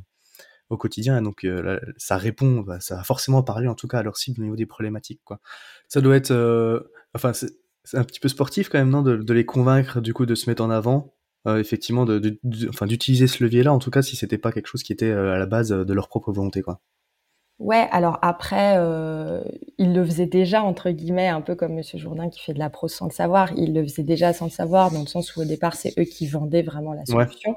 au 0.70 0.76
quotidien. 0.76 1.18
Et 1.18 1.20
donc, 1.20 1.42
euh, 1.42 1.80
ça 1.96 2.16
répond, 2.16 2.60
bah, 2.60 2.78
ça 2.78 2.94
va 2.94 3.02
forcément 3.02 3.42
parler 3.42 3.66
en 3.66 3.74
tout 3.74 3.88
cas 3.88 3.98
à 3.98 4.02
leur 4.04 4.18
cible 4.18 4.40
au 4.40 4.44
niveau 4.44 4.56
des 4.56 4.66
problématiques, 4.66 5.22
quoi. 5.24 5.40
Ça 5.88 6.00
doit 6.00 6.14
être, 6.14 6.30
euh, 6.30 6.78
enfin, 7.12 7.32
c'est 7.32 7.98
un 7.98 8.04
petit 8.04 8.20
peu 8.20 8.28
sportif 8.28 8.68
quand 8.68 8.78
même, 8.78 8.90
non, 8.90 9.02
de, 9.02 9.32
les 9.32 9.44
convaincre 9.44 10.00
du 10.00 10.14
coup 10.14 10.26
de 10.26 10.36
se 10.36 10.48
mettre 10.48 10.62
en 10.62 10.70
avant. 10.70 11.12
effectivement, 11.46 12.04
de, 12.06 12.38
enfin, 12.68 12.86
d'utiliser 12.86 13.26
ce 13.26 13.42
levier-là, 13.42 13.72
en 13.72 13.80
tout 13.80 13.90
cas, 13.90 14.02
si 14.02 14.14
c'était 14.16 14.38
pas 14.38 14.52
quelque 14.52 14.68
chose 14.68 14.84
qui 14.84 14.92
était 14.92 15.10
à 15.10 15.38
la 15.38 15.46
base 15.46 15.70
de 15.70 15.92
leur 15.92 16.08
propre 16.08 16.32
volonté, 16.32 16.62
quoi. 16.62 16.80
Ouais, 17.60 17.86
alors 17.92 18.18
après, 18.20 18.74
euh, 18.78 19.42
il 19.78 19.94
le 19.94 20.04
faisait 20.04 20.26
déjà, 20.26 20.62
entre 20.64 20.90
guillemets, 20.90 21.28
un 21.28 21.40
peu 21.40 21.54
comme 21.54 21.74
Monsieur 21.74 21.98
Jourdain 21.98 22.28
qui 22.28 22.40
fait 22.40 22.52
de 22.52 22.58
la 22.58 22.68
prose 22.68 22.92
sans 22.92 23.06
le 23.06 23.12
savoir. 23.12 23.52
Il 23.56 23.72
le 23.74 23.82
faisait 23.84 24.02
déjà 24.02 24.32
sans 24.32 24.46
le 24.46 24.50
savoir, 24.50 24.90
dans 24.90 25.00
le 25.00 25.06
sens 25.06 25.36
où 25.36 25.40
au 25.40 25.44
départ, 25.44 25.74
c'est 25.74 25.96
eux 25.98 26.04
qui 26.04 26.26
vendaient 26.26 26.62
vraiment 26.62 26.92
la 26.92 27.04
solution. 27.06 27.54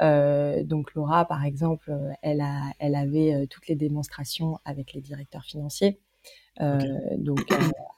Euh, 0.00 0.64
donc 0.64 0.92
Laura, 0.94 1.24
par 1.24 1.44
exemple, 1.44 1.96
elle, 2.22 2.40
a, 2.40 2.62
elle 2.80 2.96
avait 2.96 3.34
euh, 3.34 3.46
toutes 3.46 3.68
les 3.68 3.76
démonstrations 3.76 4.58
avec 4.64 4.92
les 4.92 5.00
directeurs 5.00 5.44
financiers. 5.44 6.00
Euh, 6.60 6.78
Donc 7.18 7.38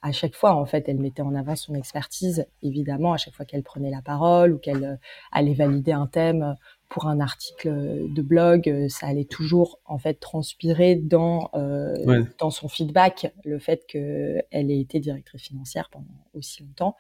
à 0.03 0.13
chaque 0.13 0.35
fois, 0.35 0.55
en 0.55 0.67
fait, 0.67 0.89
elle 0.89 0.99
mettait 0.99 1.23
en 1.23 1.35
avant 1.35 1.57
son 1.57 1.75
expertise. 1.75 2.47
Évidemment, 2.63 3.15
à 3.15 3.17
chaque 3.17 3.35
fois 3.35 3.47
qu'elle 3.47 3.63
prenait 3.63 3.91
la 3.91 4.03
parole 4.03 4.53
ou 4.53 4.59
qu'elle 4.59 4.99
allait 5.33 5.55
valider 5.55 5.93
un 5.93 6.07
thème 6.07 6.55
pour 6.91 7.07
un 7.07 7.21
article 7.21 7.71
de 8.09 8.21
blog, 8.21 8.69
euh, 8.69 8.89
ça 8.89 9.07
allait 9.07 9.25
toujours 9.25 9.79
en 9.87 9.97
fait 9.97 10.15
transpirer 10.15 10.97
dans 10.97 11.49
euh, 11.55 12.25
dans 12.39 12.51
son 12.51 12.69
feedback 12.69 13.33
le 13.45 13.61
fait 13.61 13.87
qu'elle 13.87 14.45
ait 14.51 14.81
été 14.81 14.99
directrice 14.99 15.43
financière 15.43 15.89
pendant 15.91 16.07
aussi 16.35 16.65
longtemps. 16.65 16.97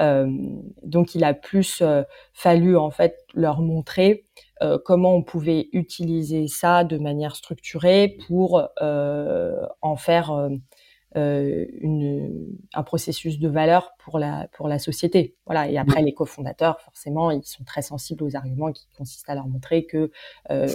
Euh, 0.00 0.26
donc 0.82 1.14
il 1.14 1.24
a 1.24 1.34
plus 1.34 1.82
euh, 1.82 2.02
fallu 2.32 2.76
en 2.76 2.90
fait 2.90 3.18
leur 3.34 3.60
montrer 3.60 4.24
euh, 4.62 4.78
comment 4.82 5.14
on 5.14 5.22
pouvait 5.22 5.68
utiliser 5.72 6.48
ça 6.48 6.84
de 6.84 6.96
manière 6.96 7.36
structurée 7.36 8.16
pour 8.26 8.66
en 8.80 9.96
faire 9.96 10.48
euh, 11.16 11.64
une, 11.80 12.56
un 12.74 12.82
processus 12.82 13.38
de 13.38 13.48
valeur 13.48 13.92
pour 13.98 14.18
la, 14.18 14.48
pour 14.52 14.68
la 14.68 14.78
société. 14.78 15.36
Voilà. 15.46 15.68
Et 15.70 15.78
après, 15.78 16.02
les 16.02 16.12
cofondateurs, 16.12 16.80
forcément, 16.80 17.30
ils 17.30 17.44
sont 17.44 17.64
très 17.64 17.82
sensibles 17.82 18.22
aux 18.24 18.36
arguments 18.36 18.72
qui 18.72 18.86
consistent 18.96 19.28
à 19.30 19.34
leur 19.34 19.48
montrer 19.48 19.86
que 19.86 20.10
euh, 20.50 20.68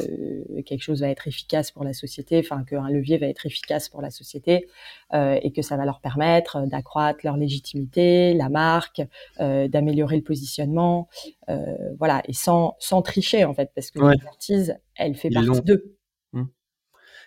quelque 0.65 0.81
chose 0.81 1.01
va 1.01 1.09
être 1.09 1.27
efficace 1.27 1.71
pour 1.71 1.83
la 1.83 1.93
société, 1.93 2.39
enfin 2.39 2.63
qu'un 2.63 2.89
levier 2.89 3.17
va 3.17 3.27
être 3.27 3.45
efficace 3.45 3.89
pour 3.89 4.01
la 4.01 4.09
société 4.09 4.67
euh, 5.13 5.37
et 5.41 5.51
que 5.51 5.61
ça 5.61 5.77
va 5.77 5.85
leur 5.85 5.99
permettre 5.99 6.65
d'accroître 6.67 7.19
leur 7.23 7.37
légitimité, 7.37 8.33
la 8.33 8.49
marque, 8.49 9.01
d'améliorer 9.39 10.15
le 10.15 10.23
positionnement, 10.23 11.07
voilà, 11.99 12.21
et 12.27 12.33
sans, 12.33 12.75
sans 12.79 13.01
tricher 13.01 13.45
en 13.45 13.53
fait, 13.53 13.71
parce 13.75 13.91
que 13.91 13.99
l'expertise, 13.99 14.77
elle 14.95 15.15
fait 15.15 15.29
partie 15.29 15.61
d'eux. 15.61 15.97
Mmh. 16.33 16.43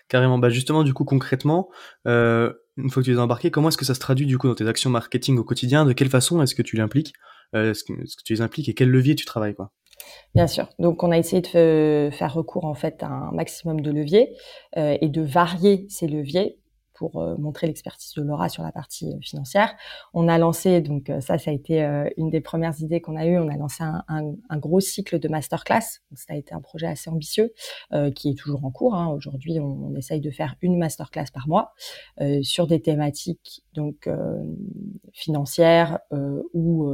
Carrément. 0.07 0.37
Bah 0.37 0.49
justement, 0.49 0.83
du 0.83 0.93
coup, 0.93 1.05
concrètement, 1.05 1.69
euh, 2.07 2.53
une 2.77 2.89
fois 2.89 3.01
que 3.01 3.07
tu 3.07 3.13
es 3.13 3.17
embarqué, 3.17 3.51
comment 3.51 3.69
est-ce 3.69 3.77
que 3.77 3.85
ça 3.85 3.95
se 3.95 3.99
traduit 3.99 4.25
du 4.25 4.37
coup 4.37 4.47
dans 4.47 4.55
tes 4.55 4.67
actions 4.67 4.89
marketing 4.89 5.37
au 5.37 5.43
quotidien? 5.43 5.85
De 5.85 5.93
quelle 5.93 6.09
façon 6.09 6.41
est-ce 6.41 6.55
que 6.55 6.61
tu 6.61 6.75
l'impliques? 6.75 7.13
Euh, 7.55 7.71
Est-ce 7.71 7.83
que, 7.83 7.93
tu 8.23 8.33
les 8.33 8.41
impliques 8.41 8.69
et 8.69 8.73
quel 8.73 8.89
levier 8.89 9.15
tu 9.15 9.25
travailles 9.25 9.55
quoi? 9.55 9.71
Bien 10.35 10.47
sûr. 10.47 10.69
Donc, 10.79 11.03
on 11.03 11.11
a 11.11 11.17
essayé 11.17 11.41
de 11.41 12.09
faire 12.11 12.33
recours 12.33 12.65
en 12.65 12.75
fait 12.75 13.01
à 13.03 13.07
un 13.07 13.31
maximum 13.31 13.81
de 13.81 13.91
leviers 13.91 14.35
euh, 14.77 14.97
et 15.01 15.09
de 15.09 15.21
varier 15.21 15.85
ces 15.89 16.07
leviers 16.07 16.59
pour 16.97 17.21
euh, 17.21 17.37
montrer 17.37 17.67
l'expertise 17.67 18.13
de 18.15 18.23
Laura 18.23 18.49
sur 18.49 18.63
la 18.63 18.71
partie 18.71 19.13
euh, 19.13 19.19
financière. 19.21 19.75
On 20.13 20.27
a 20.27 20.37
lancé, 20.37 20.81
donc 20.81 21.09
euh, 21.09 21.21
ça, 21.21 21.37
ça 21.37 21.51
a 21.51 21.53
été 21.53 21.77
une 22.17 22.29
des 22.29 22.41
premières 22.41 22.79
idées 22.81 23.01
qu'on 23.01 23.15
a 23.15 23.25
eues, 23.25 23.37
on 23.37 23.49
a 23.49 23.55
lancé 23.55 23.83
un, 23.83 24.57
gros 24.57 24.79
cycle 24.79 25.19
de 25.19 25.27
masterclass. 25.27 26.01
Donc, 26.09 26.17
ça 26.17 26.33
a 26.33 26.35
été 26.35 26.53
un 26.53 26.61
projet 26.61 26.87
assez 26.87 27.09
ambitieux 27.09 27.53
qui 28.15 28.31
est 28.31 28.35
toujours 28.35 28.65
en 28.65 28.71
cours. 28.71 28.95
Hein. 28.95 29.07
Aujourd'hui, 29.09 29.59
on, 29.59 29.89
on, 29.91 29.95
essaye 29.95 30.21
de 30.21 30.31
faire 30.31 30.55
une 30.61 30.77
masterclass 30.77 31.25
par 31.33 31.47
mois 31.47 31.73
sur 32.41 32.67
des 32.67 32.81
thématiques 32.81 33.63
donc 33.77 34.09
financière 35.13 35.99
ou 36.53 36.89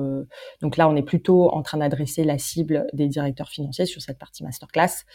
donc 0.62 0.78
là 0.78 0.88
on 0.88 0.96
est 0.96 1.04
plutôt 1.04 1.50
en 1.50 1.64
train 1.64 1.80
d'adresser 1.80 2.24
la 2.24 2.38
cible 2.38 2.86
des 2.94 3.08
directeurs 3.08 3.50
financiers 3.50 3.86
sur 3.86 4.02
cette 4.02 4.20
partie 4.20 4.44
masterclass. 4.44 5.06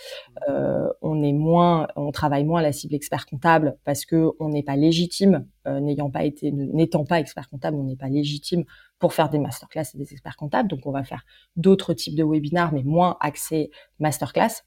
on 1.03 1.23
est 1.23 1.33
moins, 1.33 1.87
on 1.95 2.11
travaille 2.11 2.45
moins 2.45 2.63
la 2.63 2.73
cible 2.73 2.95
expert 2.95 3.27
comptable 3.27 3.77
parce 3.85 4.05
que 4.05 4.31
on 4.41 4.49
n'est 4.49 4.63
pas 4.63 4.77
légitime, 4.77 5.47
n'ayant 5.67 6.11
pas 6.11 6.25
été, 6.25 6.51
n'étant 6.51 7.05
pas 7.05 7.21
expert 7.21 7.49
comptable, 7.49 7.77
on 7.77 7.85
n'est 7.85 7.97
pas 7.97 8.09
légitime 8.09 8.65
pour 8.99 9.13
faire 9.13 9.29
des 9.29 9.39
masterclass 9.39 9.85
et 9.95 9.99
des 9.99 10.13
experts 10.13 10.37
comptables. 10.37 10.69
Donc, 10.69 10.87
on 10.87 10.91
va 10.91 11.05
faire 11.05 11.25
d'autres 11.57 11.95
types 11.95 12.17
de 12.17 12.25
webinars, 12.25 12.73
mais 12.73 12.83
moins 12.83 13.17
axés 13.21 13.71
masterclass. 13.99 14.65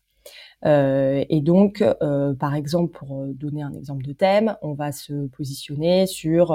Euh, 0.65 1.25
et 1.29 1.41
donc, 1.41 1.81
euh, 1.81 2.35
par 2.35 2.53
exemple, 2.53 2.97
pour 2.97 3.21
euh, 3.21 3.33
donner 3.33 3.63
un 3.63 3.73
exemple 3.73 4.03
de 4.03 4.13
thème, 4.13 4.57
on 4.61 4.73
va 4.73 4.91
se 4.91 5.27
positionner 5.27 6.05
sur, 6.05 6.51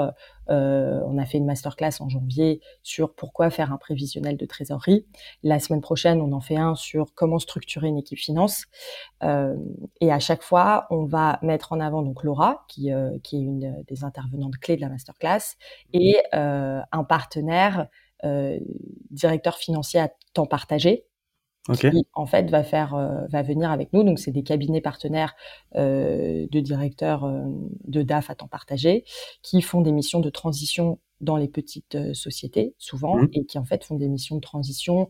euh, 0.49 1.01
on 1.05 1.17
a 1.17 1.25
fait 1.25 1.37
une 1.37 1.45
masterclass 1.45 1.91
en 1.99 2.07
janvier 2.07 2.61
sur 2.83 3.13
pourquoi 3.13 3.49
faire 3.49 3.73
un 3.73 3.77
prévisionnel 3.77 4.37
de 4.37 4.45
trésorerie. 4.45 5.05
La 5.43 5.59
semaine 5.59 5.81
prochaine, 5.81 6.21
on 6.21 6.31
en 6.31 6.41
fait 6.41 6.55
un 6.55 6.75
sur 6.75 7.13
comment 7.15 7.39
structurer 7.39 7.87
une 7.87 7.97
équipe 7.97 8.19
finance. 8.19 8.65
Euh, 9.23 9.55
et 9.99 10.11
à 10.11 10.19
chaque 10.19 10.41
fois, 10.41 10.87
on 10.89 11.05
va 11.05 11.39
mettre 11.41 11.73
en 11.73 11.79
avant 11.79 12.01
donc 12.01 12.23
Laura, 12.23 12.65
qui, 12.69 12.91
qui 13.23 13.35
est 13.35 13.41
une 13.41 13.83
des 13.87 14.03
intervenantes 14.03 14.57
clés 14.57 14.77
de 14.77 14.81
la 14.81 14.89
masterclass, 14.89 15.57
et 15.93 16.17
un 16.31 17.03
partenaire 17.03 17.87
directeur 19.11 19.57
financier 19.57 19.99
à 19.99 20.09
temps 20.33 20.45
partagé 20.45 21.05
qui 21.73 22.05
en 22.13 22.25
fait 22.25 22.49
va 22.49 22.63
faire 22.63 22.95
euh, 22.95 23.25
va 23.29 23.41
venir 23.41 23.71
avec 23.71 23.93
nous. 23.93 24.03
Donc 24.03 24.19
c'est 24.19 24.31
des 24.31 24.43
cabinets 24.43 24.81
partenaires 24.81 25.35
euh, 25.75 26.47
de 26.49 26.59
directeurs 26.59 27.25
euh, 27.25 27.43
de 27.85 28.01
DAF 28.01 28.29
à 28.29 28.35
temps 28.35 28.47
partagé 28.47 29.03
qui 29.41 29.61
font 29.61 29.81
des 29.81 29.91
missions 29.91 30.19
de 30.19 30.29
transition 30.29 30.99
dans 31.19 31.35
les 31.35 31.47
petites 31.47 31.95
euh, 31.95 32.13
sociétés 32.13 32.75
souvent 32.77 33.17
mmh. 33.17 33.29
et 33.33 33.45
qui 33.45 33.57
en 33.57 33.65
fait 33.65 33.83
font 33.83 33.95
des 33.95 34.07
missions 34.07 34.35
de 34.35 34.41
transition 34.41 35.09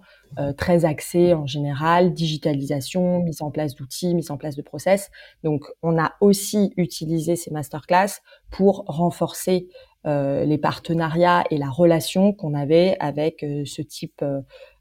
très 0.58 0.86
axées 0.86 1.34
en 1.34 1.46
général 1.46 2.14
digitalisation, 2.14 3.24
mise 3.24 3.42
en 3.42 3.52
place 3.52 3.76
d'outils, 3.76 4.14
mise 4.16 4.32
en 4.32 4.38
place 4.38 4.56
de 4.56 4.62
process. 4.62 5.10
Donc 5.44 5.66
on 5.84 5.98
a 6.00 6.14
aussi 6.22 6.74
utilisé 6.78 7.36
ces 7.36 7.52
masterclass 7.52 8.22
pour 8.50 8.84
renforcer 8.88 9.68
les 10.08 10.58
partenariats 10.58 11.44
et 11.52 11.58
la 11.58 11.70
relation 11.70 12.32
qu'on 12.32 12.54
avait 12.54 12.96
avec 13.00 13.46
ce 13.66 13.82
type 13.82 14.24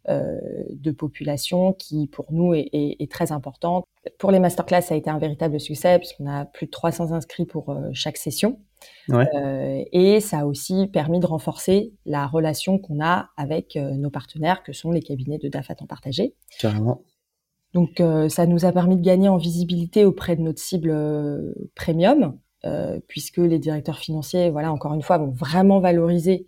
euh, 0.09 0.39
de 0.71 0.93
population 0.93 1.73
qui, 1.73 2.07
pour 2.07 2.27
nous, 2.31 2.55
est, 2.55 2.69
est, 2.73 3.11
très 3.11 3.33
importante. 3.33 3.85
Pour 4.19 4.31
les 4.31 4.39
masterclass, 4.39 4.83
ça 4.83 4.95
a 4.95 4.97
été 4.97 5.11
un 5.11 5.19
véritable 5.19 5.59
succès 5.59 5.99
puisqu'on 5.99 6.29
a 6.29 6.45
plus 6.45 6.67
de 6.67 6.71
300 6.71 7.11
inscrits 7.11 7.45
pour 7.45 7.71
euh, 7.71 7.89
chaque 7.93 8.17
session. 8.17 8.61
Ouais. 9.09 9.27
Euh, 9.35 9.83
et 9.91 10.21
ça 10.21 10.41
a 10.41 10.45
aussi 10.45 10.87
permis 10.87 11.19
de 11.19 11.27
renforcer 11.27 11.93
la 12.05 12.25
relation 12.29 12.79
qu'on 12.79 13.03
a 13.03 13.31
avec 13.37 13.75
nos 13.75 14.11
partenaires, 14.11 14.63
que 14.63 14.73
sont 14.73 14.93
les 14.93 15.03
cabinets 15.03 15.39
de 15.39 15.49
DAF 15.49 15.73
à 15.73 15.75
temps 15.75 15.87
partagé. 15.87 16.35
Carrément. 16.61 17.03
Donc, 17.75 18.01
ça 18.29 18.47
nous 18.47 18.65
a 18.65 18.71
permis 18.71 18.97
de 18.97 19.03
gagner 19.03 19.29
en 19.29 19.39
visibilité 19.39 20.05
auprès 20.05 20.37
de 20.37 20.43
notre 20.43 20.61
cible 20.61 20.95
premium, 21.75 22.39
puisque 23.09 23.39
les 23.39 23.59
directeurs 23.59 23.99
financiers, 23.99 24.51
voilà, 24.51 24.73
encore 24.73 24.95
une 24.95 25.03
fois, 25.03 25.19
vont 25.19 25.31
vraiment 25.31 25.81
valoriser 25.81 26.47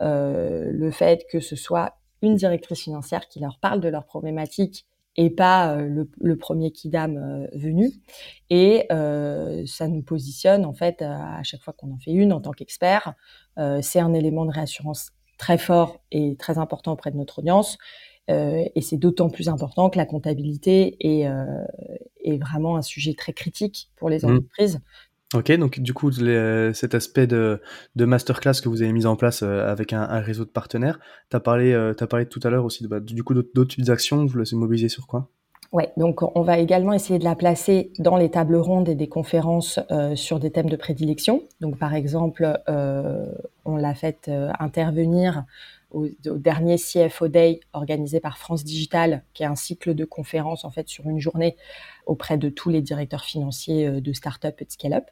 le 0.00 0.90
fait 0.92 1.26
que 1.30 1.40
ce 1.40 1.56
soit 1.56 1.96
une 2.22 2.36
directrice 2.36 2.80
financière 2.80 3.28
qui 3.28 3.40
leur 3.40 3.58
parle 3.58 3.80
de 3.80 3.88
leurs 3.88 4.06
problématiques 4.06 4.86
et 5.16 5.30
pas 5.30 5.74
euh, 5.74 6.04
le, 6.20 6.36
premier 6.36 6.70
kidam 6.70 7.16
euh, 7.16 7.46
venu. 7.54 7.90
Et 8.50 8.86
euh, 8.92 9.64
ça 9.66 9.88
nous 9.88 10.02
positionne 10.02 10.64
en 10.64 10.74
fait 10.74 11.02
à 11.02 11.42
chaque 11.42 11.62
fois 11.62 11.72
qu'on 11.72 11.92
en 11.92 11.98
fait 11.98 12.12
une 12.12 12.32
en 12.32 12.40
tant 12.40 12.52
qu'expert. 12.52 13.14
c'est 13.80 14.00
un 14.00 14.12
élément 14.12 14.44
de 14.44 14.52
réassurance 14.52 15.10
très 15.38 15.58
fort 15.58 16.00
et 16.10 16.36
très 16.36 16.58
important 16.58 16.92
auprès 16.92 17.10
de 17.10 17.16
notre 17.16 17.38
audience. 17.40 17.78
et 18.28 18.80
c'est 18.80 18.98
d'autant 18.98 19.30
plus 19.30 19.48
important 19.48 19.88
que 19.90 19.98
la 19.98 20.06
comptabilité 20.06 20.96
est, 21.00 21.28
est 22.24 22.38
vraiment 22.38 22.76
un 22.76 22.82
sujet 22.82 23.14
très 23.14 23.32
critique 23.32 23.90
pour 23.96 24.10
les 24.10 24.20
mmh. 24.20 24.30
entreprises. 24.30 24.80
Ok, 25.34 25.50
donc 25.58 25.80
du 25.80 25.92
coup, 25.92 26.10
euh, 26.20 26.72
cet 26.72 26.94
aspect 26.94 27.26
de, 27.26 27.60
masterclass 27.96 28.60
que 28.62 28.68
vous 28.68 28.82
avez 28.82 28.92
mis 28.92 29.06
en 29.06 29.16
place 29.16 29.42
euh, 29.42 29.68
avec 29.68 29.92
un, 29.92 30.20
réseau 30.20 30.44
de 30.44 30.50
partenaires, 30.50 31.00
tu 31.30 31.36
as, 31.36 31.40
parlé, 31.40 31.72
euh, 31.72 31.94
parlé 31.94 32.26
tout 32.26 32.38
à 32.44 32.50
l'heure 32.50 32.64
aussi 32.64 32.86
bah, 32.86 33.00
du 33.00 33.24
coup 33.24 33.34
d'autres 33.34 33.90
actions, 33.90 34.24
vous 34.24 34.38
les 34.38 34.44
mobiliser 34.52 34.88
sur 34.88 35.08
quoi? 35.08 35.28
Ouais, 35.72 35.92
donc 35.96 36.22
on 36.36 36.42
va 36.42 36.58
également 36.58 36.92
essayer 36.92 37.18
de 37.18 37.24
la 37.24 37.34
placer 37.34 37.90
dans 37.98 38.16
les 38.16 38.30
tables 38.30 38.54
rondes 38.54 38.88
et 38.88 38.94
des 38.94 39.08
conférences 39.08 39.80
sur 40.14 40.38
des 40.38 40.52
thèmes 40.52 40.70
de 40.70 40.76
prédilection. 40.76 41.42
Donc 41.60 41.76
par 41.76 41.92
exemple, 41.92 42.60
on 42.68 43.76
l'a 43.76 43.94
fait 43.94 44.30
intervenir 44.60 45.44
au, 45.96 46.08
dernier 46.36 46.76
CFO 46.76 47.28
Day 47.28 47.60
organisé 47.72 48.20
par 48.20 48.38
France 48.38 48.64
Digital, 48.64 49.24
qui 49.34 49.42
est 49.42 49.46
un 49.46 49.56
cycle 49.56 49.94
de 49.94 50.04
conférences 50.04 50.64
en 50.64 50.70
fait 50.70 50.88
sur 50.88 51.08
une 51.08 51.18
journée 51.18 51.56
auprès 52.06 52.38
de 52.38 52.48
tous 52.48 52.70
les 52.70 52.82
directeurs 52.82 53.24
financiers 53.24 54.00
de 54.00 54.12
start-up 54.12 54.60
et 54.60 54.64
de 54.64 54.70
scale-up. 54.70 55.06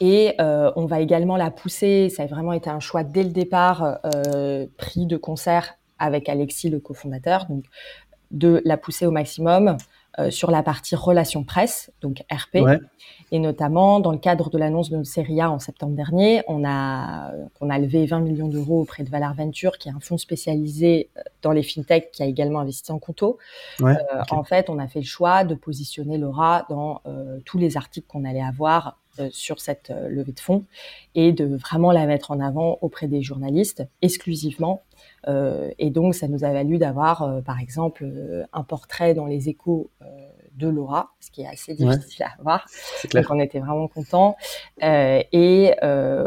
Et 0.00 0.34
euh, 0.40 0.70
on 0.76 0.86
va 0.86 1.00
également 1.00 1.36
la 1.36 1.50
pousser, 1.50 2.08
ça 2.08 2.24
a 2.24 2.26
vraiment 2.26 2.52
été 2.52 2.68
un 2.70 2.80
choix 2.80 3.04
dès 3.04 3.22
le 3.22 3.30
départ, 3.30 3.98
euh, 4.04 4.66
pris 4.76 5.06
de 5.06 5.16
concert 5.16 5.78
avec 5.98 6.28
Alexis, 6.28 6.68
le 6.68 6.80
cofondateur, 6.80 7.46
donc 7.46 7.64
de 8.30 8.60
la 8.64 8.76
pousser 8.76 9.06
au 9.06 9.10
maximum 9.10 9.76
euh, 10.18 10.30
sur 10.30 10.50
la 10.50 10.62
partie 10.62 10.96
relations 10.96 11.44
presse, 11.44 11.92
donc 12.02 12.22
RP, 12.30 12.58
et 13.32 13.38
notamment 13.38 14.00
dans 14.00 14.12
le 14.12 14.18
cadre 14.18 14.50
de 14.50 14.58
l'annonce 14.58 14.90
de 14.90 14.96
notre 14.96 15.08
série 15.08 15.40
A 15.40 15.50
en 15.50 15.58
septembre 15.58 15.94
dernier, 15.94 16.42
on 16.48 16.64
a 16.64 17.32
on 17.60 17.70
a 17.70 17.78
levé 17.78 18.06
20 18.06 18.20
millions 18.20 18.48
d'euros 18.48 18.82
auprès 18.82 19.02
de 19.02 19.10
Valar 19.10 19.34
Venture, 19.34 19.78
qui 19.78 19.88
est 19.88 19.92
un 19.92 20.00
fonds 20.00 20.18
spécialisé 20.18 21.10
euh, 21.16 21.20
dans 21.42 21.52
les 21.52 21.62
fintechs 21.62 22.10
qui 22.12 22.22
a 22.22 22.26
également 22.26 22.60
investi 22.60 22.92
en 22.92 22.98
Conto. 22.98 23.38
Ouais, 23.80 23.92
euh, 23.92 24.22
En 24.30 24.44
fait, 24.44 24.70
on 24.70 24.78
a 24.78 24.88
fait 24.88 25.00
le 25.00 25.06
choix 25.06 25.44
de 25.44 25.54
positionner 25.54 26.18
Laura 26.18 26.66
dans 26.68 27.00
euh, 27.06 27.38
tous 27.44 27.58
les 27.58 27.76
articles 27.76 28.06
qu'on 28.06 28.24
allait 28.24 28.42
avoir 28.42 28.98
euh, 29.18 29.28
sur 29.30 29.60
cette 29.60 29.92
levée 30.08 30.32
de 30.32 30.40
fonds 30.40 30.64
et 31.14 31.32
de 31.32 31.56
vraiment 31.56 31.92
la 31.92 32.06
mettre 32.06 32.30
en 32.30 32.40
avant 32.40 32.78
auprès 32.82 33.08
des 33.08 33.22
journalistes 33.22 33.84
exclusivement. 34.02 34.82
Euh, 35.28 35.70
et 35.78 35.90
donc, 35.90 36.14
ça 36.14 36.28
nous 36.28 36.44
a 36.44 36.52
valu 36.52 36.78
d'avoir, 36.78 37.42
par 37.44 37.60
exemple, 37.60 38.06
un 38.52 38.62
portrait 38.62 39.14
dans 39.14 39.26
les 39.26 39.48
échos 39.48 39.90
de 40.56 40.68
Laura, 40.68 41.14
ce 41.20 41.30
qui 41.30 41.42
est 41.42 41.46
assez 41.46 41.74
difficile 41.74 42.24
à 42.24 42.30
avoir. 42.38 42.66
Donc, 43.12 43.24
on 43.30 43.38
était 43.40 43.60
vraiment 43.60 43.88
contents. 43.88 44.36
et 44.80 45.74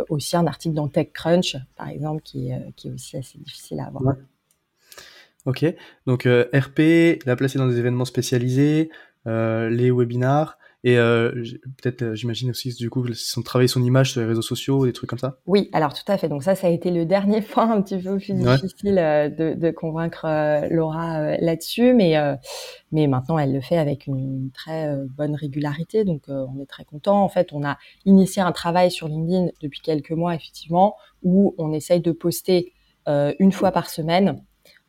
aussi 0.10 0.38
un 0.38 0.48
article 0.48 0.76
dans 0.76 0.88
TechCrunch, 0.88 1.58
par 1.76 1.90
exemple, 1.90 2.22
qui, 2.24 2.52
qui 2.76 2.88
est 2.90 2.92
aussi 2.92 3.18
assez 3.18 3.38
difficile 3.38 3.80
à 3.80 3.88
avoir. 3.88 4.16
Ok, 5.46 5.66
donc 6.06 6.28
RP, 6.54 7.20
la 7.26 7.36
placer 7.36 7.58
dans 7.58 7.68
des 7.68 7.80
événements 7.80 8.06
spécialisés, 8.06 8.90
les 9.26 9.92
webinars. 9.92 10.58
Et 10.86 10.98
euh, 10.98 11.32
peut-être, 11.82 12.04
euh, 12.04 12.16
j'imagine 12.16 12.52
aussi, 12.52 12.74
du 12.74 12.90
coup, 12.90 13.06
son 13.14 13.42
travailler 13.42 13.68
son 13.68 13.84
image 13.84 14.12
sur 14.12 14.22
les 14.22 14.28
réseaux 14.28 14.42
sociaux, 14.42 14.86
des 14.86 14.94
trucs 14.94 15.10
comme 15.10 15.20
ça. 15.20 15.38
Oui, 15.46 15.70
alors 15.74 15.94
tout 15.94 16.10
à 16.10 16.18
fait. 16.18 16.30
Donc 16.30 16.44
ça, 16.44 16.56
ça 16.56 16.68
a 16.68 16.70
été 16.70 16.90
le 16.90 17.06
dernier 17.06 17.42
point 17.54 17.70
un 17.70 17.82
petit 17.82 17.98
peu 17.98 18.18
plus 18.18 18.34
difficile 18.34 18.98
euh, 18.98 19.28
de, 19.28 19.56
de, 19.56 19.72
convaincre 19.72 20.26
Laura 20.72 21.38
là-dessus, 21.38 21.94
mais 21.94 22.16
mais 22.92 23.08
maintenant 23.08 23.38
elle 23.38 23.54
le 23.54 23.62
fait 23.62 23.78
avec 23.78 24.08
une 24.08 24.50
très 24.52 24.96
bonne 25.18 25.36
régularité, 25.36 26.04
donc 26.04 26.24
on 26.28 26.60
est 26.62 26.66
très 26.66 26.86
content. 26.86 27.24
En 27.24 27.30
fait, 27.30 27.50
on 27.52 27.64
a 27.64 27.78
initié 28.06 28.42
un 28.42 28.52
travail 28.52 28.92
sur 28.92 29.08
LinkedIn 29.08 29.50
depuis 29.62 29.82
quelques 29.82 30.12
mois, 30.12 30.34
effectivement, 30.36 30.96
où 31.24 31.56
on 31.58 31.72
essaye 31.74 32.02
de 32.02 32.12
poster 32.12 32.74
une 33.08 33.52
fois 33.52 33.72
par 33.72 33.90
semaine 33.90 34.42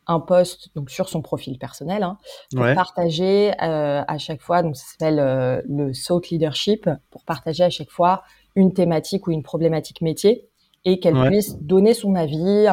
un 0.07 0.19
post 0.19 0.69
donc 0.75 0.89
sur 0.89 1.09
son 1.09 1.21
profil 1.21 1.57
personnel 1.57 2.03
hein, 2.03 2.17
pour 2.55 2.65
partager 2.73 3.51
euh, 3.61 4.03
à 4.07 4.17
chaque 4.17 4.41
fois 4.41 4.63
donc 4.63 4.75
ça 4.75 4.85
s'appelle 4.85 5.19
euh, 5.19 5.61
le 5.67 5.93
Salt 5.93 6.29
Leadership 6.31 6.89
pour 7.09 7.23
partager 7.23 7.63
à 7.63 7.69
chaque 7.69 7.91
fois 7.91 8.23
une 8.55 8.73
thématique 8.73 9.27
ou 9.27 9.31
une 9.31 9.43
problématique 9.43 10.01
métier 10.01 10.47
et 10.85 10.99
qu'elle 10.99 11.19
puisse 11.27 11.57
donner 11.59 11.93
son 11.93 12.15
avis 12.15 12.67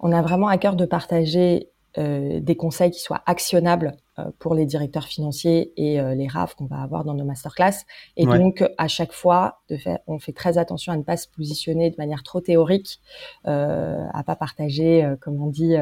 on 0.00 0.12
a 0.12 0.22
vraiment 0.22 0.48
à 0.48 0.58
cœur 0.58 0.76
de 0.76 0.86
partager 0.86 1.68
euh, 1.98 2.40
des 2.40 2.56
conseils 2.56 2.90
qui 2.90 3.00
soient 3.00 3.22
actionnables 3.26 3.96
pour 4.38 4.54
les 4.54 4.66
directeurs 4.66 5.06
financiers 5.06 5.72
et 5.76 6.00
euh, 6.00 6.14
les 6.14 6.26
RAF 6.26 6.54
qu'on 6.54 6.66
va 6.66 6.80
avoir 6.80 7.04
dans 7.04 7.14
nos 7.14 7.24
masterclass. 7.24 7.84
Et 8.16 8.26
donc, 8.26 8.64
à 8.76 8.88
chaque 8.88 9.12
fois, 9.12 9.60
de 9.70 9.76
fait, 9.76 10.00
on 10.06 10.18
fait 10.18 10.32
très 10.32 10.58
attention 10.58 10.92
à 10.92 10.96
ne 10.96 11.02
pas 11.02 11.16
se 11.16 11.28
positionner 11.28 11.90
de 11.90 11.96
manière 11.98 12.22
trop 12.22 12.40
théorique, 12.40 13.00
euh, 13.46 14.04
à 14.12 14.22
pas 14.22 14.36
partager, 14.36 15.04
euh, 15.04 15.16
comme 15.20 15.42
on 15.42 15.48
dit, 15.48 15.74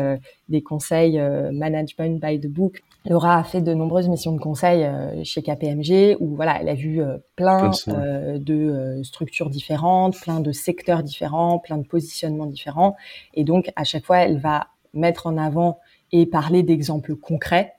des 0.49 0.63
conseils 0.63 1.21
management 1.53 2.21
by 2.21 2.41
the 2.41 2.49
book. 2.49 2.83
Laura 3.05 3.39
a 3.39 3.45
fait 3.45 3.61
de 3.61 3.73
nombreuses 3.73 4.09
missions 4.09 4.33
de 4.33 4.41
conseil 4.41 4.89
chez 5.25 5.43
KPMG 5.43 6.17
où 6.21 6.35
voilà, 6.35 6.61
elle 6.61 6.69
a 6.69 6.75
vu 6.75 7.01
plein 7.37 7.71
de 7.87 9.01
structures 9.03 9.51
différentes, 9.51 10.19
plein 10.21 10.41
de 10.41 10.53
secteurs 10.53 11.03
différents, 11.03 11.59
plein 11.59 11.79
de 11.79 11.87
positionnements 11.87 12.47
différents. 12.47 12.97
Et 13.35 13.45
donc, 13.45 13.71
à 13.77 13.85
chaque 13.85 14.05
fois, 14.05 14.19
elle 14.19 14.39
va 14.39 14.69
mettre 14.93 15.27
en 15.27 15.37
avant 15.37 15.79
et 16.13 16.27
parler 16.27 16.63
d'exemples 16.63 17.17
concrets, 17.17 17.75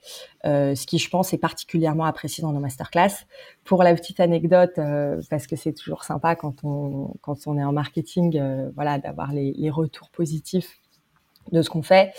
euh, 0.45 0.75
ce 0.75 0.85
qui 0.85 0.99
je 0.99 1.09
pense 1.09 1.33
est 1.33 1.37
particulièrement 1.37 2.05
apprécié 2.05 2.41
dans 2.41 2.51
nos 2.51 2.59
masterclass. 2.59 3.25
Pour 3.63 3.83
la 3.83 3.93
petite 3.95 4.19
anecdote, 4.19 4.77
euh, 4.77 5.21
parce 5.29 5.47
que 5.47 5.55
c'est 5.55 5.73
toujours 5.73 6.03
sympa 6.03 6.35
quand 6.35 6.63
on 6.63 7.13
quand 7.21 7.47
on 7.47 7.57
est 7.57 7.63
en 7.63 7.73
marketing, 7.73 8.37
euh, 8.37 8.69
voilà, 8.75 8.99
d'avoir 8.99 9.31
les, 9.31 9.53
les 9.53 9.69
retours 9.69 10.09
positifs 10.09 10.79
de 11.51 11.61
ce 11.61 11.69
qu'on 11.69 11.83
fait. 11.83 12.11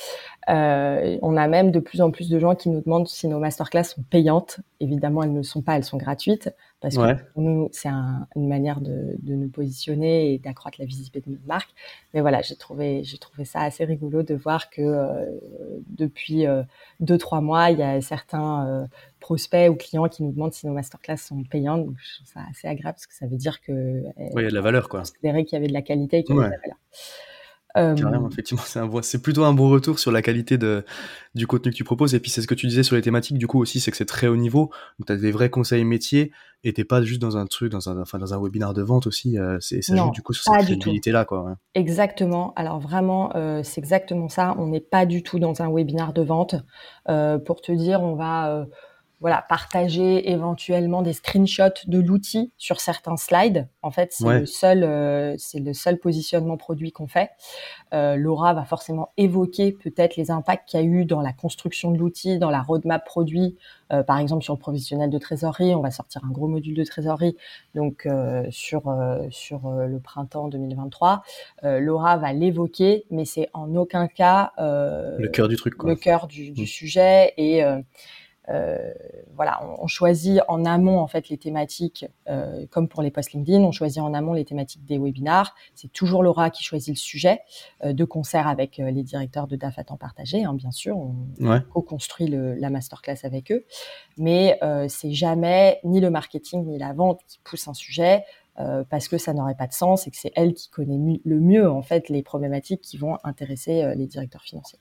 Euh, 0.49 1.19
on 1.21 1.37
a 1.37 1.47
même 1.47 1.71
de 1.71 1.78
plus 1.78 2.00
en 2.00 2.11
plus 2.11 2.31
de 2.31 2.38
gens 2.38 2.55
qui 2.55 2.71
nous 2.71 2.81
demandent 2.81 3.09
si 3.09 3.28
nos 3.28 3.38
masterclass 3.38 3.85
sont 3.85 4.02
payantes. 4.02 4.61
Évidemment, 4.81 5.23
elles 5.23 5.33
ne 5.33 5.43
sont 5.43 5.61
pas, 5.61 5.76
elles 5.76 5.85
sont 5.85 5.99
gratuites 5.99 6.55
parce 6.81 6.97
que 6.97 7.23
pour 7.33 7.43
nous, 7.43 7.69
c'est 7.73 7.88
une 7.88 8.49
manière 8.49 8.81
de, 8.81 9.17
nous 9.25 9.49
positionner 9.49 10.33
et 10.33 10.38
d'accroître 10.38 10.78
la 10.78 10.87
visibilité 10.87 11.21
de 11.21 11.33
notre 11.33 11.47
marque. 11.47 11.71
Mais 12.14 12.21
voilà, 12.21 12.40
j'ai 12.40 12.57
trouvé, 12.57 13.02
j'ai 13.05 13.19
trouvé 13.19 13.45
ça 13.45 13.61
assez 13.61 13.85
rigolo 13.85 14.23
de 14.23 14.35
voir 14.35 14.71
que 14.71 14.81
euh, 14.81 15.26
depuis 15.88 16.47
euh, 16.47 16.62
deux 17.00 17.19
trois 17.19 17.40
mois, 17.40 17.71
il 17.71 17.78
y 17.78 17.83
a 17.83 18.00
certains 18.00 18.88
prospects 19.21 19.69
ou 19.69 19.75
clients 19.75 20.09
qui 20.09 20.23
nous 20.23 20.33
demandent 20.33 20.55
si 20.55 20.67
nos 20.67 20.73
masterclass 20.73 21.19
sont 21.19 21.43
payantes. 21.43 21.85
Donc, 21.85 21.97
je 21.99 22.17
trouve 22.17 22.33
ça 22.33 22.40
assez 22.49 22.69
agréable 22.69 22.95
parce 22.95 23.07
que 23.07 23.14
ça 23.14 23.26
veut 23.26 23.37
dire 23.37 23.61
que 23.61 24.02
oui, 24.17 24.28
il 24.37 24.43
y 24.43 24.47
a 24.47 24.50
de 24.50 24.55
la 24.55 24.61
valeur, 24.61 24.88
quoi. 24.88 25.00
Considérer 25.00 25.45
qu'il 25.45 25.57
y 25.57 25.59
avait 25.59 25.69
de 25.69 25.75
la 25.75 25.83
qualité 25.83 26.19
et 26.19 26.25
qu'il 26.25 26.37
y 26.37 26.38
avait 26.38 26.49
de 26.49 26.52
la 26.52 26.59
valeur. 26.59 26.78
Euh, 27.78 27.94
Carrément, 27.94 28.28
effectivement, 28.28 28.62
c'est 28.64 28.78
un 28.78 28.90
c'est 29.02 29.23
plutôt 29.23 29.44
un 29.44 29.52
bon 29.52 29.68
retour 29.70 29.99
sur 29.99 30.11
la 30.11 30.23
qualité 30.23 30.58
de, 30.58 30.85
du 31.35 31.47
contenu 31.47 31.70
que 31.70 31.76
tu 31.76 31.85
proposes. 31.85 32.14
Et 32.14 32.20
puis 32.20 32.30
c'est 32.30 32.42
ce 32.42 32.47
que 32.47 32.54
tu 32.54 32.66
disais 32.66 32.82
sur 32.82 32.97
les 32.97 33.02
thématiques, 33.02 33.38
du 33.38 33.47
coup 33.47 33.61
aussi, 33.61 33.80
c'est 33.80 33.90
que 33.90 33.97
c'est 33.97 34.04
très 34.04 34.26
haut 34.26 34.37
niveau. 34.37 34.70
Donc 34.99 35.06
tu 35.06 35.12
as 35.12 35.16
des 35.16 35.30
vrais 35.30 35.50
conseils 35.50 35.85
métiers 35.85 36.32
et 36.64 36.73
t'es 36.73 36.85
pas 36.85 37.02
juste 37.02 37.23
dans 37.23 37.37
un 37.37 37.47
truc, 37.47 37.70
dans 37.70 37.88
un, 37.88 38.00
enfin 38.00 38.18
dans 38.18 38.35
un 38.35 38.42
webinaire 38.42 38.75
de 38.75 38.82
vente 38.82 39.06
aussi. 39.06 39.38
Euh, 39.38 39.58
c'est 39.61 39.80
ça 39.82 39.94
joue 39.94 40.11
du 40.11 40.23
coup 40.23 40.32
sur 40.32 40.44
cette 40.44 41.06
là. 41.06 41.26
Exactement. 41.75 42.52
Alors 42.56 42.80
vraiment, 42.80 43.35
euh, 43.37 43.62
c'est 43.62 43.80
exactement 43.80 44.28
ça. 44.28 44.56
On 44.58 44.66
n'est 44.66 44.80
pas 44.80 45.06
du 45.06 45.23
tout 45.23 45.38
dans 45.38 45.62
un 45.62 45.70
webinaire 45.70 46.12
de 46.12 46.23
vente. 46.23 46.56
pour 47.06 47.61
te 47.61 47.73
dire, 47.73 48.02
on 48.02 48.16
va 48.16 48.66
voilà, 49.21 49.45
partager 49.49 50.31
éventuellement 50.31 51.03
des 51.03 51.13
screenshots 51.13 51.87
de 51.87 51.99
l'outil 51.99 52.53
sur 52.57 52.81
certains 52.81 53.17
slides. 53.17 53.69
En 53.83 53.91
fait, 53.91 54.13
c'est 54.13 54.41
le 54.41 54.47
seul, 54.47 54.85
euh, 54.85 55.35
c'est 55.39 55.61
le 55.61 55.73
seul 55.75 55.99
positionnement 55.99 56.57
produit 56.57 56.93
qu'on 56.93 57.09
fait. 57.09 57.31
Euh, 57.93 58.17
Laura 58.17 58.55
va 58.55 58.65
forcément 58.65 59.13
évoquer 59.17 59.73
peut-être 59.73 60.17
les 60.17 60.31
impacts 60.31 60.69
qu'il 60.69 60.81
y 60.81 60.83
a 60.83 60.87
eu 60.87 61.05
dans 61.05 61.21
la 61.21 61.33
construction 61.33 61.91
de 61.91 61.99
l'outil, 61.99 62.39
dans 62.39 62.51
la 62.51 62.63
roadmap 62.63 63.05
produit. 63.05 63.57
Euh, 63.93 64.03
par 64.03 64.19
exemple, 64.19 64.45
sur 64.45 64.55
le 64.55 64.61
provisionnel 64.61 65.11
de 65.11 65.19
trésorerie, 65.19 65.75
on 65.75 65.81
va 65.81 65.91
sortir 65.91 66.23
un 66.25 66.31
gros 66.31 66.47
module 66.47 66.75
de 66.75 66.85
trésorerie. 66.85 67.37
Donc 67.75 68.07
sur 68.51 68.95
sur 69.31 69.71
le 69.71 69.99
printemps 69.99 70.49
2023, 70.49 71.23
Laura 71.63 72.17
va 72.17 72.33
l'évoquer, 72.33 73.05
mais 73.11 73.25
c'est 73.25 73.49
en 73.53 73.75
aucun 73.75 74.07
cas 74.07 74.53
le 74.59 75.29
cœur 75.29 75.49
du 75.49 75.57
truc, 75.57 75.75
quoi. 75.75 75.91
le 75.91 75.97
cœur 75.97 76.27
du, 76.27 76.51
du 76.51 76.63
mm. 76.63 76.67
sujet 76.67 77.35
et 77.37 77.65
euh, 77.65 77.81
voilà, 79.35 79.61
on, 79.78 79.87
choisit 79.87 80.40
en 80.49 80.64
amont 80.64 80.99
en 80.99 81.07
fait 81.07 81.28
les 81.28 81.38
thématiques, 81.38 82.07
euh, 82.28 82.67
comme 82.71 82.88
pour 82.88 83.02
les 83.02 83.11
posts 83.11 83.33
LinkedIn, 83.33 83.62
on 83.62 83.73
choisit 83.73 84.02
en 84.02 84.14
amont 84.14 84.33
les 84.33 84.45
thématiques 84.45 84.85
des 84.85 84.99
webinars. 84.99 85.55
C'est 85.75 85.93
toujours 85.93 86.23
Laura 86.23 86.50
qui 86.50 86.64
choisit 86.64 86.95
le 86.95 86.99
sujet, 86.99 87.40
euh, 87.85 87.93
de 87.93 88.05
concert 88.05 88.49
avec 88.49 88.78
les 88.78 89.02
directeurs 89.02 89.47
de 89.47 89.57
DAF 89.57 89.78
à 89.78 89.85
temps 89.85 89.97
partagé, 89.97 90.45
hein, 90.45 90.55
bien 90.55 90.71
sûr. 90.71 90.97
On 90.97 91.14
co-construit 91.73 92.28
la 92.28 92.71
masterclass 92.71 93.19
avec 93.23 93.52
eux, 93.52 93.64
mais 94.17 94.59
c'est 94.88 95.12
jamais 95.12 95.81
ni 95.85 96.00
le 96.00 96.11
marketing 96.11 96.67
ni 96.67 96.78
la 96.78 96.93
vente 96.93 97.21
qui 97.26 97.38
pousse 97.45 97.69
un 97.69 97.75
sujet. 97.75 98.25
parce 98.90 99.09
que 99.09 99.19
ça 99.19 99.33
n'aurait 99.35 99.55
pas 99.55 99.67
de 99.67 99.73
sens 99.73 100.07
et 100.07 100.11
que 100.11 100.17
c'est 100.17 100.33
elle 100.35 100.55
qui 100.55 100.69
connaît 100.69 101.21
le 101.25 101.40
mieux 101.40 101.71
en 101.71 101.83
fait 101.83 102.09
les 102.09 102.23
problématiques 102.23 102.81
qui 102.81 102.97
vont 102.97 103.19
intéresser 103.23 103.95
les 103.95 104.07
directeurs 104.07 104.43
financiers. 104.43 104.81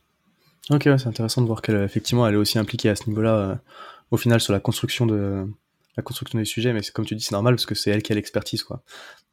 Ok, 0.69 0.83
c'est 0.83 1.07
intéressant 1.07 1.41
de 1.41 1.47
voir 1.47 1.61
qu'elle 1.61 1.81
effectivement 1.81 2.27
elle 2.27 2.33
est 2.33 2.37
aussi 2.37 2.59
impliquée 2.59 2.89
à 2.89 2.95
ce 2.95 3.07
niveau-là, 3.07 3.35
euh, 3.35 3.55
au 4.11 4.17
final 4.17 4.41
sur 4.41 4.51
la 4.51 4.59
construction 4.59 5.05
de 5.05 5.45
la 5.95 6.03
construction 6.03 6.37
des 6.37 6.45
sujets, 6.45 6.73
mais 6.73 6.83
c'est 6.83 6.91
comme 6.91 7.05
tu 7.05 7.15
dis, 7.15 7.23
c'est 7.23 7.31
normal 7.31 7.55
parce 7.55 7.65
que 7.65 7.73
c'est 7.73 7.89
elle 7.89 8.03
qui 8.03 8.11
a 8.11 8.15
l'expertise, 8.15 8.63
quoi. 8.63 8.83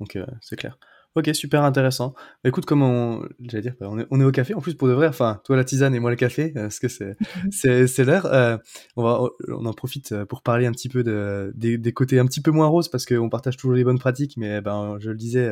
Donc 0.00 0.16
euh, 0.16 0.26
c'est 0.40 0.56
clair. 0.56 0.78
Ok, 1.16 1.30
super 1.32 1.62
intéressant. 1.62 2.12
Bah, 2.42 2.48
écoute, 2.48 2.66
comme 2.66 2.82
on, 2.82 3.22
j'allais 3.44 3.62
dire, 3.62 3.74
bah, 3.78 3.86
on 3.88 4.00
est, 4.00 4.06
on 4.10 4.20
est, 4.20 4.24
au 4.24 4.32
café. 4.32 4.52
En 4.54 4.60
plus, 4.60 4.74
pour 4.74 4.88
de 4.88 4.92
vrai, 4.94 5.06
enfin, 5.06 5.40
toi 5.44 5.54
la 5.54 5.62
tisane 5.62 5.94
et 5.94 6.00
moi 6.00 6.10
le 6.10 6.16
café, 6.16 6.52
euh, 6.56 6.62
parce 6.62 6.80
que 6.80 6.88
c'est, 6.88 7.16
c'est, 7.52 7.86
c'est 7.86 8.04
l'heure. 8.04 8.26
Euh, 8.26 8.56
on 8.96 9.04
va, 9.04 9.20
on 9.48 9.64
en 9.64 9.72
profite 9.72 10.10
euh, 10.10 10.24
pour 10.26 10.42
parler 10.42 10.66
un 10.66 10.72
petit 10.72 10.88
peu 10.88 11.04
de, 11.04 11.52
des, 11.54 11.78
des 11.78 11.92
côtés 11.92 12.18
un 12.18 12.26
petit 12.26 12.40
peu 12.40 12.50
moins 12.50 12.66
roses, 12.66 12.88
parce 12.88 13.06
qu'on 13.06 13.28
partage 13.28 13.56
toujours 13.56 13.76
les 13.76 13.84
bonnes 13.84 14.00
pratiques, 14.00 14.36
mais 14.36 14.60
ben, 14.60 14.96
je 14.98 15.10
le 15.10 15.16
disais, 15.16 15.48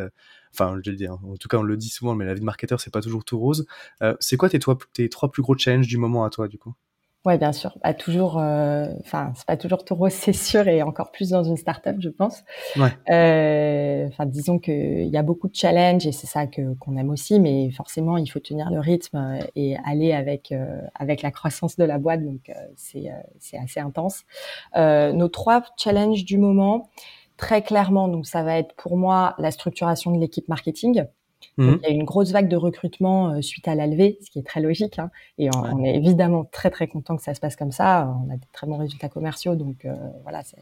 enfin, 0.53 0.81
je 0.83 0.91
le 0.91 0.97
dis, 0.97 1.07
hein, 1.07 1.19
en 1.23 1.37
tout 1.37 1.47
cas, 1.47 1.59
on 1.59 1.63
le 1.63 1.77
dit 1.77 1.91
souvent, 1.91 2.17
mais 2.17 2.25
la 2.25 2.35
vie 2.35 2.41
de 2.41 2.45
marketeur, 2.45 2.81
c'est 2.81 2.93
pas 2.93 3.01
toujours 3.01 3.25
tout 3.25 3.39
rose. 3.39 3.65
c'est 4.19 4.37
quoi 4.37 4.49
tes, 4.49 4.59
toi, 4.59 4.77
tes 4.93 5.09
trois 5.09 5.31
plus 5.31 5.43
gros 5.43 5.57
challenges 5.57 5.87
du 5.87 5.97
moment 5.97 6.25
à 6.25 6.31
toi, 6.31 6.49
du 6.49 6.59
coup? 6.59 6.75
Ouais, 7.25 7.39
bien 7.39 7.53
sûr. 7.53 7.79
Bah, 7.85 7.95
toujours, 7.95 8.37
euh, 8.39 8.89
enfin, 9.01 9.33
c'est 9.37 9.47
pas 9.47 9.57
toujours 9.57 9.85
tout 9.85 9.95
rose, 9.95 10.13
c'est 10.13 10.33
sûr, 10.33 10.67
et 10.67 10.83
encore 10.83 11.13
plus 11.13 11.31
dans 11.31 11.45
une 11.45 11.57
startup, 11.57 11.97
je 12.01 12.09
pense. 12.09 12.43
Ouais. 12.77 12.89
Euh, 13.11 14.09
enfin, 14.09 14.27
disons 14.27 14.59
qu'il 14.59 15.07
y 15.07 15.17
a 15.17 15.23
beaucoup 15.23 15.49
de 15.49 15.55
challenges 15.55 16.05
et 16.05 16.11
c'est 16.11 16.27
ça 16.27 16.49
que 16.49 16.75
qu'on 16.75 16.97
aime 16.97 17.11
aussi, 17.11 17.39
mais 17.39 17.71
forcément, 17.71 18.17
il 18.17 18.27
faut 18.27 18.41
tenir 18.41 18.71
le 18.71 18.81
rythme 18.81 19.17
euh, 19.19 19.45
et 19.55 19.77
aller 19.85 20.13
avec 20.13 20.53
avec 20.97 21.23
la 21.23 21.31
croissance 21.31 21.77
de 21.77 21.85
la 21.85 21.99
boîte, 21.99 22.25
donc 22.25 22.51
c'est 22.77 23.13
c'est 23.39 23.59
assez 23.59 23.79
intense. 23.81 24.25
nos 24.75 25.29
trois 25.29 25.63
challenges 25.77 26.25
du 26.25 26.39
moment, 26.39 26.91
très 27.37 27.63
clairement, 27.63 28.09
donc 28.09 28.27
ça 28.27 28.43
va 28.43 28.59
être 28.59 28.75
pour 28.75 28.97
moi 28.97 29.35
la 29.39 29.51
structuration 29.53 30.11
de 30.11 30.19
l'équipe 30.19 30.49
marketing. 30.49 31.05
Mhm. 31.59 31.81
il 31.83 31.89
y 31.89 31.91
a 31.91 31.95
eu 31.95 31.99
une 31.99 32.05
grosse 32.05 32.33
vague 32.33 32.49
de 32.49 32.57
recrutement 32.57 33.31
euh, 33.31 33.43
suite 33.43 33.69
à 33.69 33.75
la 33.75 33.87
levée, 33.87 34.19
ce 34.23 34.31
qui 34.31 34.39
est 34.39 34.47
très 34.47 34.61
logique. 34.61 34.99
Hein, 34.99 35.11
et 35.39 35.49
on, 35.55 35.85
est 35.85 35.95
évidemment 35.95 36.45
très 36.45 36.71
très 36.71 36.87
content 36.87 37.17
que 37.17 37.23
ça 37.23 37.35
se 37.35 37.41
passe 37.41 37.57
comme 37.57 37.73
ça. 37.73 38.15
On 38.27 38.33
a 38.33 38.37
des 38.37 38.47
très 38.53 38.67
bons 38.67 38.79
résultats 38.79 39.09
commerciaux, 39.09 39.55
donc 39.55 39.85
euh, 39.85 39.95
voilà, 40.23 40.43
ça 40.43 40.57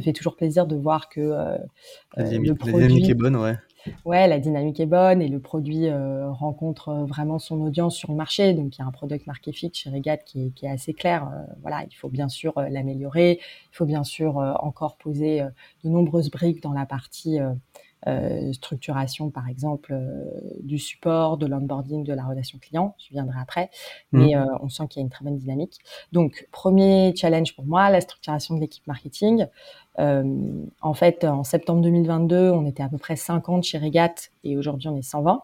fait 0.00 0.12
toujours 0.12 0.36
plaisir 0.36 0.66
de 0.66 0.76
voir 0.76 1.08
que 1.08 1.20
euh, 1.20 1.58
la, 2.16 2.24
dynamique, 2.24 3.08
est 3.08 3.14
bonne, 3.14 3.36
ouais. 3.36 3.56
Ouais, 4.04 4.26
la 4.28 4.38
dynamique 4.38 4.80
est 4.80 4.86
bonne 4.86 5.22
et 5.22 5.28
le 5.28 5.40
produit 5.40 5.88
rencontre 5.90 6.92
vraiment 7.06 7.38
son 7.38 7.60
audience 7.60 7.96
sur 7.96 8.10
le 8.10 8.16
marché. 8.16 8.52
Donc 8.52 8.76
il 8.76 8.80
y 8.80 8.82
a 8.82 8.86
un 8.86 8.90
product 8.90 9.26
market 9.26 9.54
fit 9.54 9.70
chez 9.72 9.88
Regat 9.88 10.18
qui 10.18 10.52
qui 10.52 10.66
est 10.66 10.70
assez 10.70 10.92
clair. 10.92 11.30
voilà, 11.62 11.84
il 11.90 11.94
faut 11.94 12.08
bien 12.08 12.28
sûr 12.28 12.52
l'améliorer. 12.56 13.38
Il 13.40 13.76
faut 13.76 13.86
bien 13.86 14.04
sûr 14.04 14.36
encore 14.60 14.96
poser 14.96 15.42
de 15.84 15.88
nombreuses 15.88 16.30
briques 16.30 16.62
dans 16.62 16.72
la 16.72 16.86
partie 16.86 17.38
euh, 18.06 18.52
structuration, 18.52 19.30
par 19.30 19.48
exemple, 19.48 19.92
euh, 19.92 20.24
du 20.60 20.78
support, 20.78 21.36
de 21.36 21.46
l'onboarding, 21.46 22.04
de 22.04 22.12
la 22.12 22.24
relation 22.24 22.58
client. 22.58 22.94
Je 22.98 23.10
viendrai 23.10 23.38
après, 23.40 23.70
mmh. 24.12 24.18
mais 24.18 24.36
euh, 24.36 24.44
on 24.60 24.68
sent 24.68 24.84
qu'il 24.88 25.00
y 25.00 25.02
a 25.02 25.04
une 25.04 25.10
très 25.10 25.24
bonne 25.24 25.36
dynamique. 25.36 25.78
Donc, 26.12 26.46
premier 26.52 27.12
challenge 27.16 27.56
pour 27.56 27.64
moi, 27.64 27.90
la 27.90 28.00
structuration 28.00 28.54
de 28.54 28.60
l'équipe 28.60 28.86
marketing. 28.86 29.46
en 29.98 30.94
fait, 30.94 31.24
en 31.24 31.42
septembre 31.42 31.82
2022, 31.82 32.50
on 32.50 32.66
était 32.66 32.84
à 32.84 32.88
peu 32.88 32.98
près 32.98 33.16
50 33.16 33.64
chez 33.64 33.78
Regat 33.78 34.14
et 34.44 34.56
aujourd'hui, 34.56 34.88
on 34.88 34.96
est 34.96 35.02
120 35.02 35.42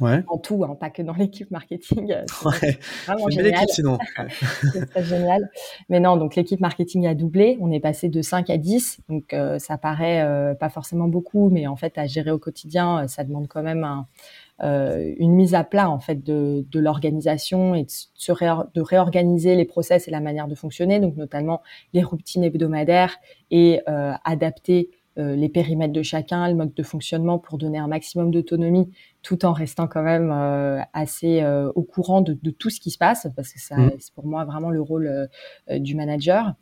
ouais. 0.00 0.22
en 0.28 0.38
tout, 0.38 0.64
hein, 0.64 0.76
pas 0.78 0.90
que 0.90 1.02
dans 1.02 1.12
l'équipe 1.18 1.50
marketing. 1.50 2.14
Ouais. 2.44 2.78
Vraiment 3.06 3.28
génial. 3.28 3.66
sinon. 3.68 3.98
c'est 4.72 4.86
très 4.86 5.04
génial. 5.04 5.50
Mais 5.88 6.00
non, 6.00 6.16
donc 6.16 6.36
l'équipe 6.36 6.60
marketing 6.60 7.06
a 7.06 7.14
doublé. 7.14 7.58
On 7.60 7.70
est 7.72 7.80
passé 7.80 8.08
de 8.08 8.22
5 8.22 8.50
à 8.50 8.56
10. 8.56 9.00
Donc 9.08 9.32
euh, 9.32 9.58
ça 9.58 9.78
paraît 9.78 10.22
euh, 10.22 10.54
pas 10.54 10.68
forcément 10.68 11.08
beaucoup, 11.08 11.50
mais 11.50 11.66
en 11.66 11.76
fait 11.76 11.98
à 11.98 12.06
gérer 12.06 12.30
au 12.30 12.38
quotidien, 12.38 13.04
euh, 13.04 13.06
ça 13.08 13.24
demande 13.24 13.48
quand 13.48 13.62
même 13.62 13.84
un, 13.84 14.06
euh, 14.64 15.14
une 15.18 15.34
mise 15.34 15.54
à 15.54 15.62
plat 15.62 15.88
en 15.88 16.00
fait 16.00 16.24
de, 16.24 16.66
de 16.68 16.80
l'organisation 16.80 17.76
et 17.76 17.84
de, 17.84 17.90
se 17.90 18.32
de 18.32 18.80
réorganiser 18.80 19.54
les 19.54 19.64
process 19.64 20.08
et 20.08 20.10
la 20.10 20.20
manière 20.20 20.48
de 20.48 20.56
fonctionner. 20.56 20.98
Donc 20.98 21.16
notamment 21.16 21.62
les 21.92 22.02
routines 22.02 22.42
hebdomadaires 22.42 23.18
et 23.52 23.80
euh, 23.88 24.12
adapter 24.24 24.90
euh, 24.92 24.97
les 25.18 25.48
périmètres 25.48 25.92
de 25.92 26.02
chacun, 26.02 26.48
le 26.48 26.54
mode 26.54 26.74
de 26.74 26.82
fonctionnement 26.82 27.38
pour 27.38 27.58
donner 27.58 27.78
un 27.78 27.88
maximum 27.88 28.30
d'autonomie 28.30 28.90
tout 29.22 29.44
en 29.44 29.52
restant 29.52 29.88
quand 29.88 30.02
même 30.02 30.30
euh, 30.32 30.80
assez 30.92 31.42
euh, 31.42 31.70
au 31.74 31.82
courant 31.82 32.20
de, 32.20 32.34
tout 32.50 32.70
ce 32.70 32.80
qui 32.80 32.90
se 32.90 32.98
passe 32.98 33.26
parce 33.34 33.52
que 33.52 33.58
mmh. 33.74 33.90
c'est 33.98 34.14
pour 34.14 34.26
moi 34.26 34.44
vraiment 34.44 34.70
le 34.70 34.80
rôle 34.80 35.28
du 35.70 35.94
manager. 35.94 36.54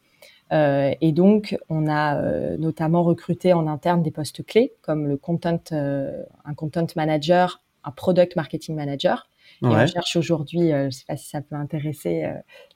et 0.51 1.13
donc, 1.13 1.57
on 1.69 1.89
a 1.89 2.57
notamment 2.57 3.03
recruté 3.03 3.53
en 3.53 3.67
interne 3.67 4.03
des 4.03 4.11
postes 4.11 4.45
clés 4.45 4.73
comme 4.83 5.07
le 5.07 5.17
content, 5.17 5.61
un 5.71 6.55
content 6.55 6.87
manager, 6.97 7.63
un 7.85 7.91
product 7.91 8.37
marketing 8.37 8.75
manager. 8.75 9.29
Et 9.63 9.67
on 9.67 9.87
cherche 9.87 10.17
aujourd'hui, 10.17 10.71
je 10.71 10.87
ne 10.87 10.91
sais 10.91 11.05
pas 11.07 11.17
si 11.17 11.29
ça 11.29 11.41
peut 11.41 11.57
intéresser 11.57 12.27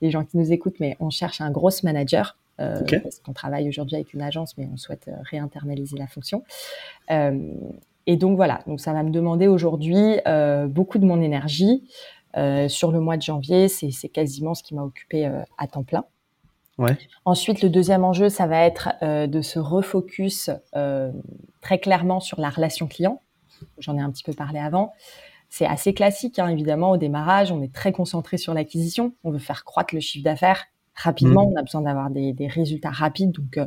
les 0.01 0.11
gens 0.11 0.25
qui 0.25 0.37
nous 0.37 0.53
écoutent, 0.53 0.79
mais 0.81 0.97
on 1.01 1.11
cherche 1.11 1.41
un 1.41 1.51
gros 1.51 1.71
manager 1.83 2.37
euh, 2.61 2.81
parce 3.03 3.21
qu'on 3.21 3.33
travaille 3.33 3.69
aujourd'hui 3.69 3.97
avec 3.97 4.13
une 4.13 4.23
agence, 4.23 4.57
mais 4.59 4.69
on 4.73 4.77
souhaite 4.77 5.09
euh, 5.09 5.15
réinternaliser 5.23 5.97
la 5.97 6.07
fonction. 6.07 6.45
Euh, 7.11 7.53
et 8.07 8.17
donc 8.17 8.37
voilà, 8.37 8.61
donc 8.67 8.81
ça 8.81 8.93
va 8.93 9.03
me 9.03 9.11
demander 9.11 9.47
aujourd'hui 9.47 10.17
beaucoup 10.69 10.99
de 10.99 11.05
mon 11.05 11.21
énergie. 11.21 11.85
sur 12.69 12.93
le 12.93 12.99
mois 12.99 13.17
de 13.17 13.23
janvier, 13.23 13.69
c'est 13.69 14.09
quasiment 14.09 14.55
ce 14.55 14.63
qui 14.63 14.75
m'a 14.75 14.83
occupé 14.83 15.31
à 15.59 15.67
temps 15.69 15.85
plein. 15.85 16.05
Ouais. 16.79 16.97
Ensuite, 17.25 17.63
le 17.63 17.69
deuxième 17.69 18.03
enjeu, 18.03 18.29
ça 18.29 18.47
va 18.47 18.65
être 18.65 18.89
de 19.03 19.43
se 19.43 19.59
refocus 19.59 20.51
très 21.61 21.79
clairement 21.79 22.21
sur 22.21 22.41
la 22.41 22.49
relation 22.49 22.89
client. 22.89 23.21
J'en 23.79 23.97
ai 23.97 24.01
un 24.01 24.11
petit 24.11 24.25
peu 24.25 24.33
parlé 24.33 24.59
avant. 24.59 24.93
c'est 25.49 25.67
assez 25.67 25.93
classique, 25.93 26.39
hein, 26.39 26.49
évidemment, 26.49 26.91
au 26.93 26.97
démarrage, 26.97 27.53
on 27.53 27.63
est 27.63 27.73
très 27.73 27.93
concentré 27.93 28.39
sur 28.39 28.55
l'acquisition, 28.55 29.13
on 29.25 29.31
veut 29.31 29.39
faire 29.39 29.65
croître 29.65 29.95
le 29.95 30.01
chiffre 30.01 30.25
d'affaires 30.25 30.65
rapidement, 31.03 31.47
mmh. 31.47 31.53
on 31.53 31.57
a 31.57 31.63
besoin 31.63 31.81
d'avoir 31.83 32.11
des, 32.11 32.35
résultats 32.49 32.91
rapides, 32.91 33.33
donc 33.33 33.59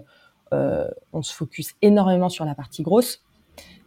on 0.52 1.22
se 1.22 1.34
focus 1.34 1.74
énormément 1.82 2.30
sur 2.30 2.46
la 2.46 2.56
partie 2.56 2.84
grosse 2.84 3.24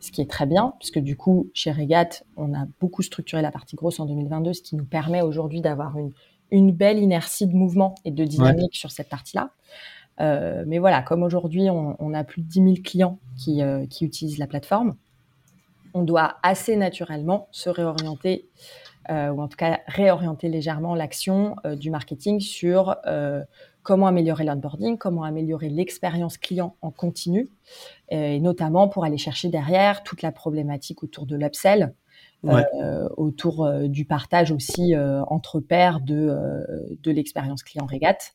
ce 0.01 0.13
qui 0.13 0.21
est 0.21 0.31
très 0.31 0.47
bien, 0.47 0.75
puisque 0.79 0.99
du 0.99 1.17
coup, 1.17 1.51
chez 1.53 1.73
Regat, 1.73 2.23
on 2.37 2.55
a 2.55 2.67
beaucoup 2.81 3.03
structuré 3.03 3.43
la 3.43 3.51
partie 3.51 3.77
grosse 3.77 3.99
en 4.01 4.07
2022, 4.07 4.53
ce 4.53 4.63
qui 4.63 4.77
nous 4.77 4.85
permet 4.85 5.23
aujourd'hui 5.23 5.61
d'avoir 5.61 5.99
une, 5.99 6.13
une 6.51 6.73
belle 6.73 6.99
inertie 6.99 7.47
de 7.47 7.55
mouvement 7.55 7.95
et 8.05 8.11
de 8.11 8.25
dynamique 8.25 8.77
sur 8.77 8.91
cette 8.91 9.09
partie-là. 9.09 9.51
Euh, 10.21 10.65
mais 10.67 10.79
voilà, 10.79 11.03
comme 11.03 11.23
aujourd'hui, 11.23 11.69
on, 11.71 12.15
a 12.15 12.25
plus 12.25 12.43
de 12.43 12.47
10 12.47 12.63
000 12.63 12.75
clients 12.85 13.19
qui, 13.37 13.63
euh, 13.63 13.87
qui, 13.87 14.05
utilisent 14.05 14.39
la 14.39 14.47
plateforme, 14.47 14.97
on 15.93 16.03
doit 16.03 16.37
assez 16.43 16.77
naturellement 16.77 17.49
se 17.51 17.69
réorienter, 17.69 18.49
euh, 19.11 19.31
ou 19.31 19.41
en 19.41 19.49
tout 19.49 19.57
cas 19.57 19.81
réorienter 19.87 20.49
légèrement 20.49 20.95
l'action 20.95 21.57
du 21.65 21.91
marketing 21.91 22.41
sur 22.41 22.97
comment 23.83 24.07
améliorer 24.07 24.45
l'onboarding, 24.45 24.99
comment 24.99 25.23
améliorer 25.23 25.69
l'expérience 25.69 26.39
client 26.39 26.77
en 26.83 26.91
continu, 26.91 27.49
et 28.09 28.41
notamment 28.41 28.89
pour 28.89 29.05
aller 29.05 29.19
chercher 29.19 29.49
derrière 29.49 30.03
toute 30.03 30.23
la 30.23 30.33
problématique 30.33 31.03
autour 31.03 31.27
de 31.27 31.37
l'upsell, 31.37 31.95
euh, 32.45 33.09
autour 33.17 33.65
euh, 33.65 33.89
du 33.89 34.05
partage 34.05 34.53
aussi 34.53 34.95
euh, 34.95 35.23
entre 35.25 35.59
pairs 35.59 36.01
de, 36.01 36.37
de 37.03 37.11
l'expérience 37.11 37.63
client 37.63 37.87
régate, 37.87 38.35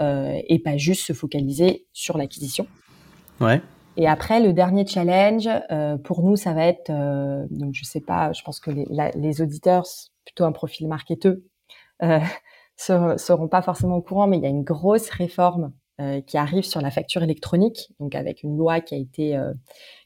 et 0.00 0.58
pas 0.64 0.76
juste 0.78 1.06
se 1.06 1.12
focaliser 1.12 1.86
sur 1.92 2.16
l'acquisition. 2.16 2.66
Ouais. 3.40 3.60
Et 3.96 4.08
après, 4.08 4.40
le 4.40 4.52
dernier 4.52 4.86
challenge, 4.86 5.48
pour 6.04 6.22
nous, 6.22 6.36
ça 6.36 6.54
va 6.54 6.66
être, 6.66 6.90
donc 7.50 7.74
je 7.74 7.84
sais 7.84 8.00
pas, 8.00 8.32
je 8.32 8.42
pense 8.42 8.58
que 8.58 8.70
les, 8.70 8.86
les 9.14 9.42
auditeurs, 9.42 9.84
plutôt 10.24 10.44
un 10.44 10.52
profil 10.52 10.88
marketeux, 10.88 11.44
ne 12.00 12.20
seront 13.16 13.48
pas 13.48 13.62
forcément 13.62 13.96
au 13.96 14.02
courant, 14.02 14.26
mais 14.26 14.38
il 14.38 14.42
y 14.42 14.46
a 14.46 14.50
une 14.50 14.64
grosse 14.64 15.10
réforme 15.10 15.72
euh, 16.00 16.22
qui 16.22 16.38
arrive 16.38 16.64
sur 16.64 16.80
la 16.80 16.90
facture 16.90 17.22
électronique, 17.22 17.92
donc 18.00 18.14
avec 18.14 18.42
une 18.42 18.56
loi 18.56 18.80
qui 18.80 18.94
a 18.94 18.98
été 18.98 19.36
euh, 19.36 19.52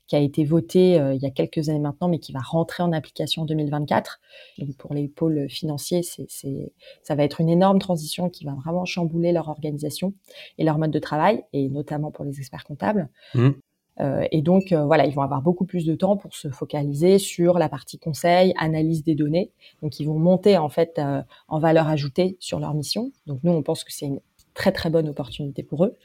qui 0.09 0.17
a 0.17 0.19
été 0.19 0.45
votée 0.45 0.99
euh, 0.99 1.15
il 1.15 1.23
y 1.23 1.27
a 1.27 1.31
quelques 1.31 1.69
années 1.69 1.79
maintenant, 1.79 2.09
mais 2.09 2.19
qui 2.19 2.33
va 2.33 2.41
rentrer 2.41 2.83
en 2.83 2.93
application 2.93 3.43
en 3.43 3.45
2024. 3.45 4.21
Donc 4.59 4.77
pour 4.77 4.95
les 4.95 5.07
pôles 5.07 5.49
financiers, 5.49 6.03
c'est, 6.03 6.27
c'est, 6.29 6.73
ça 7.03 7.15
va 7.15 7.23
être 7.23 7.41
une 7.41 7.49
énorme 7.49 7.79
transition 7.79 8.29
qui 8.29 8.45
va 8.45 8.55
vraiment 8.55 8.85
chambouler 8.85 9.31
leur 9.31 9.49
organisation 9.49 10.13
et 10.59 10.65
leur 10.65 10.77
mode 10.79 10.91
de 10.91 10.99
travail, 10.99 11.45
et 11.53 11.69
notamment 11.69 12.11
pour 12.11 12.25
les 12.25 12.41
experts 12.41 12.65
comptables. 12.65 13.09
Mmh. 13.35 13.51
Euh, 14.01 14.27
et 14.31 14.43
donc, 14.43 14.73
euh, 14.73 14.85
voilà, 14.85 15.07
ils 15.07 15.15
vont 15.15 15.23
avoir 15.23 15.43
beaucoup 15.43 15.65
plus 15.65 15.87
de 15.87 15.95
temps 15.95 16.17
pour 16.17 16.35
se 16.35 16.49
focaliser 16.49 17.19
sur 17.19 17.59
la 17.59 17.69
partie 17.69 17.99
conseil, 17.99 18.53
analyse 18.59 19.03
des 19.03 19.15
données. 19.15 19.53
Donc, 19.83 20.01
ils 20.01 20.07
vont 20.07 20.19
monter 20.19 20.59
en 20.59 20.69
fait 20.69 20.99
euh, 20.99 21.23
en 21.49 21.59
valeur 21.59 21.89
ajoutée 21.89 22.37
sur 22.41 22.61
leur 22.61 22.75
mission. 22.75 23.13
Donc, 23.27 23.41
nous, 23.43 23.53
on 23.53 23.63
pense 23.63 23.85
que 23.85 23.93
c'est 23.93 24.07
une 24.07 24.21
très 24.55 24.73
très 24.73 24.91
bonne 24.91 25.09
opportunité 25.09 25.63
pour 25.63 25.85
eux, 25.85 25.97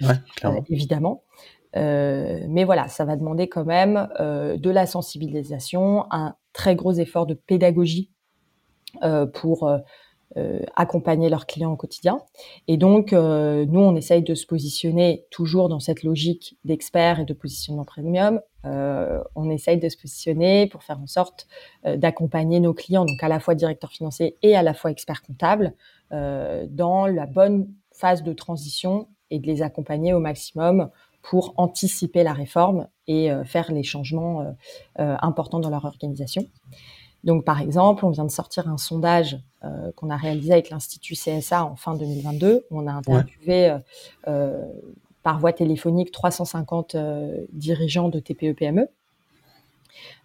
évidemment. 0.69 1.23
mais 1.73 2.63
voilà, 2.65 2.89
ça 2.89 3.05
va 3.05 3.15
demander 3.15 3.47
quand 3.47 3.63
même 3.63 4.09
de 4.19 4.69
la 4.69 4.85
sensibilisation, 4.85 6.05
un 6.11 6.35
très 6.51 6.75
gros 6.75 6.91
effort 6.91 7.25
de 7.25 7.33
pédagogie 7.33 8.09
pour 9.33 9.67
euh, 9.67 9.77
accompagner 10.75 11.29
leurs 11.29 11.45
clients 11.45 11.71
au 11.71 11.75
quotidien. 11.75 12.21
Et 12.67 12.77
donc, 12.77 13.11
euh, 13.11 13.65
nous, 13.65 13.79
on 13.79 13.95
essaye 13.95 14.23
de 14.23 14.33
se 14.33 14.45
positionner 14.45 15.25
toujours 15.29 15.67
dans 15.67 15.79
cette 15.79 16.03
logique 16.03 16.57
d'expert 16.63 17.19
et 17.19 17.25
de 17.25 17.33
positionnement 17.33 17.83
premium. 17.83 18.39
Euh, 18.65 19.21
on 19.35 19.49
essaye 19.49 19.77
de 19.77 19.89
se 19.89 19.97
positionner 19.97 20.67
pour 20.67 20.83
faire 20.83 20.99
en 20.99 21.07
sorte 21.07 21.47
d'accompagner 21.83 22.59
nos 22.59 22.73
clients, 22.73 23.05
donc 23.05 23.21
à 23.21 23.27
la 23.27 23.39
fois 23.39 23.55
directeur 23.55 23.91
financier 23.91 24.37
et 24.41 24.55
à 24.55 24.63
la 24.63 24.73
fois 24.73 24.91
expert 24.91 25.21
comptable, 25.21 25.73
dans 26.11 27.07
la 27.07 27.25
bonne 27.25 27.69
phase 27.93 28.21
de 28.21 28.33
transition 28.33 29.07
et 29.29 29.39
de 29.39 29.47
les 29.47 29.61
accompagner 29.61 30.13
au 30.13 30.19
maximum 30.19 30.89
pour 31.21 31.53
anticiper 31.55 32.23
la 32.23 32.33
réforme 32.33 32.87
et 33.07 33.31
faire 33.45 33.71
les 33.71 33.83
changements 33.83 34.53
importants 34.97 35.61
dans 35.61 35.69
leur 35.69 35.85
organisation. 35.85 36.45
Donc, 37.23 37.45
par 37.45 37.61
exemple, 37.61 38.05
on 38.05 38.09
vient 38.09 38.25
de 38.25 38.31
sortir 38.31 38.67
un 38.67 38.77
sondage 38.77 39.39
euh, 39.63 39.91
qu'on 39.95 40.09
a 40.09 40.17
réalisé 40.17 40.53
avec 40.53 40.69
l'Institut 40.69 41.13
CSA 41.13 41.65
en 41.65 41.75
fin 41.75 41.95
2022. 41.95 42.65
On 42.71 42.87
a 42.87 42.93
interviewé 42.93 43.69
euh, 43.69 43.77
euh, 44.27 44.65
par 45.21 45.39
voie 45.39 45.53
téléphonique 45.53 46.11
350 46.11 46.95
dirigeants 47.51 48.09
de 48.09 48.19
TPE-PME 48.19 48.87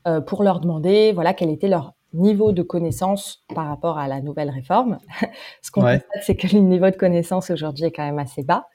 e, 0.06 0.20
pour 0.20 0.42
leur 0.42 0.58
demander 0.60 1.12
voilà, 1.12 1.34
quel 1.34 1.50
était 1.50 1.68
leur 1.68 1.92
niveau 2.14 2.52
de 2.52 2.62
connaissance 2.62 3.44
par 3.54 3.66
rapport 3.66 3.98
à 3.98 4.08
la 4.08 4.22
nouvelle 4.22 4.48
réforme. 4.48 5.00
Ce 5.62 5.70
qu'on 5.70 5.82
constate, 5.82 6.06
c'est 6.22 6.34
que 6.34 6.46
le 6.46 6.60
niveau 6.60 6.88
de 6.88 6.96
connaissance 6.96 7.50
aujourd'hui 7.50 7.84
est 7.84 7.92
quand 7.92 8.06
même 8.06 8.18
assez 8.18 8.42
bas. 8.42 8.68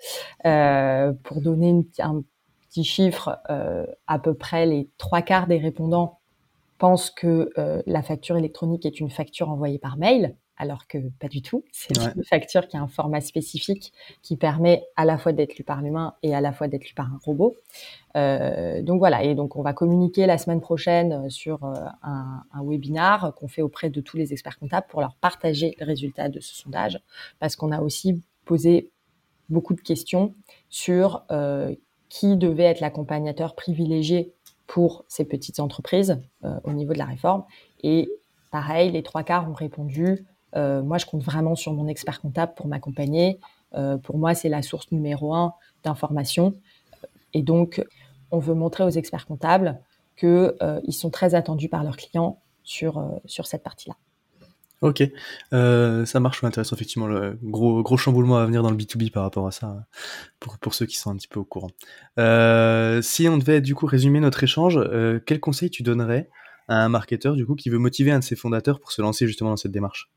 pour 1.23 1.41
donner 1.41 1.87
un 1.97 2.21
petit 2.69 2.83
chiffre, 2.83 3.39
à 4.05 4.19
peu 4.19 4.35
près 4.35 4.67
les 4.67 4.91
trois 4.99 5.23
quarts 5.23 5.47
des 5.47 5.57
répondants 5.57 6.20
pense 6.81 7.11
que 7.11 7.51
euh, 7.59 7.83
la 7.85 8.01
facture 8.01 8.37
électronique 8.37 8.87
est 8.87 8.99
une 8.99 9.11
facture 9.11 9.51
envoyée 9.51 9.77
par 9.77 9.97
mail, 9.97 10.35
alors 10.57 10.87
que 10.87 10.97
pas 11.19 11.27
du 11.27 11.43
tout. 11.43 11.63
C'est 11.71 11.95
une 11.95 12.23
facture 12.23 12.67
qui 12.67 12.75
a 12.75 12.81
un 12.81 12.87
format 12.87 13.21
spécifique 13.21 13.93
qui 14.23 14.35
permet 14.35 14.83
à 14.95 15.05
la 15.05 15.19
fois 15.19 15.31
d'être 15.31 15.55
lu 15.59 15.63
par 15.63 15.83
l'humain 15.83 16.15
et 16.23 16.33
à 16.33 16.41
la 16.41 16.51
fois 16.51 16.67
d'être 16.67 16.83
lu 16.87 16.95
par 16.95 17.05
un 17.05 17.19
robot. 17.23 17.55
Euh, 18.17 18.81
donc 18.81 18.97
voilà, 18.97 19.23
et 19.23 19.35
donc 19.35 19.57
on 19.57 19.61
va 19.61 19.73
communiquer 19.73 20.25
la 20.25 20.39
semaine 20.39 20.59
prochaine 20.59 21.29
sur 21.29 21.63
euh, 21.65 21.75
un, 22.01 22.41
un 22.51 22.63
webinar 22.65 23.35
qu'on 23.35 23.47
fait 23.47 23.61
auprès 23.61 23.91
de 23.91 24.01
tous 24.01 24.17
les 24.17 24.33
experts 24.33 24.57
comptables 24.57 24.87
pour 24.89 25.01
leur 25.01 25.13
partager 25.13 25.75
le 25.79 25.85
résultat 25.85 26.29
de 26.29 26.39
ce 26.39 26.55
sondage, 26.55 26.99
parce 27.37 27.55
qu'on 27.55 27.71
a 27.71 27.79
aussi 27.79 28.19
posé 28.43 28.89
beaucoup 29.49 29.75
de 29.75 29.81
questions 29.81 30.33
sur 30.69 31.25
qui 32.09 32.35
devait 32.35 32.63
être 32.63 32.81
l'accompagnateur 32.81 33.55
privilégié 33.55 34.33
pour 34.71 35.03
ces 35.09 35.25
petites 35.25 35.59
entreprises 35.59 36.17
euh, 36.45 36.57
au 36.63 36.71
niveau 36.71 36.93
de 36.93 36.97
la 36.97 37.03
réforme. 37.03 37.43
Et 37.83 38.09
pareil, 38.51 38.89
les 38.89 39.03
trois 39.03 39.21
quarts 39.21 39.49
ont 39.49 39.53
répondu, 39.53 40.25
euh, 40.55 40.81
moi 40.81 40.97
je 40.97 41.05
compte 41.05 41.23
vraiment 41.23 41.55
sur 41.55 41.73
mon 41.73 41.89
expert 41.89 42.21
comptable 42.21 42.53
pour 42.55 42.67
m'accompagner. 42.67 43.37
Euh, 43.73 43.97
pour 43.97 44.17
moi, 44.17 44.33
c'est 44.33 44.47
la 44.47 44.61
source 44.61 44.89
numéro 44.93 45.33
un 45.33 45.53
d'information. 45.83 46.53
Et 47.33 47.41
donc, 47.41 47.85
on 48.31 48.39
veut 48.39 48.53
montrer 48.53 48.85
aux 48.85 48.89
experts 48.89 49.25
comptables 49.25 49.77
qu'ils 50.15 50.93
sont 50.93 51.09
très 51.09 51.35
attendus 51.35 51.67
par 51.67 51.83
leurs 51.83 51.97
clients 51.97 52.39
sur, 52.63 53.03
sur 53.25 53.47
cette 53.47 53.63
partie-là. 53.63 53.97
Ok, 54.81 55.03
euh, 55.53 56.05
ça 56.05 56.19
marche, 56.19 56.43
intéressant 56.43 56.75
effectivement 56.75 57.05
le 57.05 57.37
gros 57.43 57.83
gros 57.83 57.97
chamboulement 57.97 58.37
à 58.37 58.45
venir 58.47 58.63
dans 58.63 58.71
le 58.71 58.75
B2B 58.75 59.11
par 59.11 59.21
rapport 59.21 59.45
à 59.45 59.51
ça, 59.51 59.85
pour, 60.39 60.57
pour 60.57 60.73
ceux 60.73 60.87
qui 60.87 60.97
sont 60.97 61.11
un 61.11 61.15
petit 61.17 61.27
peu 61.27 61.39
au 61.39 61.43
courant. 61.43 61.69
Euh, 62.17 62.99
si 63.03 63.29
on 63.29 63.37
devait 63.37 63.61
du 63.61 63.75
coup 63.75 63.85
résumer 63.85 64.19
notre 64.19 64.43
échange, 64.43 64.77
euh, 64.77 65.19
quel 65.23 65.39
conseil 65.39 65.69
tu 65.69 65.83
donnerais 65.83 66.29
à 66.67 66.83
un 66.83 66.89
marketeur 66.89 67.35
du 67.35 67.45
coup 67.45 67.53
qui 67.53 67.69
veut 67.69 67.77
motiver 67.77 68.11
un 68.11 68.19
de 68.19 68.23
ses 68.23 68.35
fondateurs 68.35 68.79
pour 68.79 68.91
se 68.91 69.03
lancer 69.03 69.27
justement 69.27 69.51
dans 69.51 69.57
cette 69.57 69.71
démarche? 69.71 70.09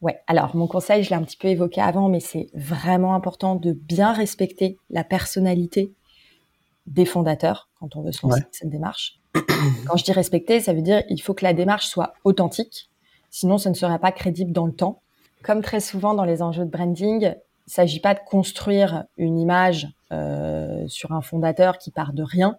Ouais, 0.00 0.18
alors 0.28 0.56
mon 0.56 0.66
conseil, 0.66 1.02
je 1.02 1.10
l'ai 1.10 1.16
un 1.16 1.22
petit 1.22 1.36
peu 1.36 1.48
évoqué 1.48 1.82
avant, 1.82 2.08
mais 2.08 2.20
c'est 2.20 2.48
vraiment 2.54 3.14
important 3.14 3.54
de 3.54 3.72
bien 3.72 4.14
respecter 4.14 4.78
la 4.88 5.04
personnalité 5.04 5.92
des 6.86 7.04
fondateurs 7.04 7.68
quand 7.78 7.96
on 7.96 8.02
veut 8.02 8.12
se 8.12 8.26
lancer 8.26 8.40
dans 8.40 8.48
cette 8.50 8.70
démarche. 8.70 9.20
Quand 9.86 9.96
je 9.98 10.04
dis 10.04 10.12
respecter, 10.12 10.60
ça 10.60 10.72
veut 10.72 10.80
dire 10.80 11.02
il 11.10 11.20
faut 11.20 11.34
que 11.34 11.44
la 11.44 11.52
démarche 11.52 11.88
soit 11.88 12.14
authentique 12.24 12.88
Sinon, 13.30 13.58
ce 13.58 13.68
ne 13.68 13.74
serait 13.74 13.98
pas 13.98 14.12
crédible 14.12 14.52
dans 14.52 14.66
le 14.66 14.72
temps. 14.72 15.02
Comme 15.42 15.62
très 15.62 15.80
souvent 15.80 16.14
dans 16.14 16.24
les 16.24 16.42
enjeux 16.42 16.64
de 16.64 16.70
branding, 16.70 17.22
il 17.22 17.70
ne 17.70 17.72
s'agit 17.72 18.00
pas 18.00 18.14
de 18.14 18.20
construire 18.26 19.04
une 19.16 19.38
image 19.38 19.88
euh, 20.10 20.86
sur 20.88 21.12
un 21.12 21.20
fondateur 21.20 21.78
qui 21.78 21.90
part 21.90 22.12
de 22.12 22.22
rien, 22.22 22.58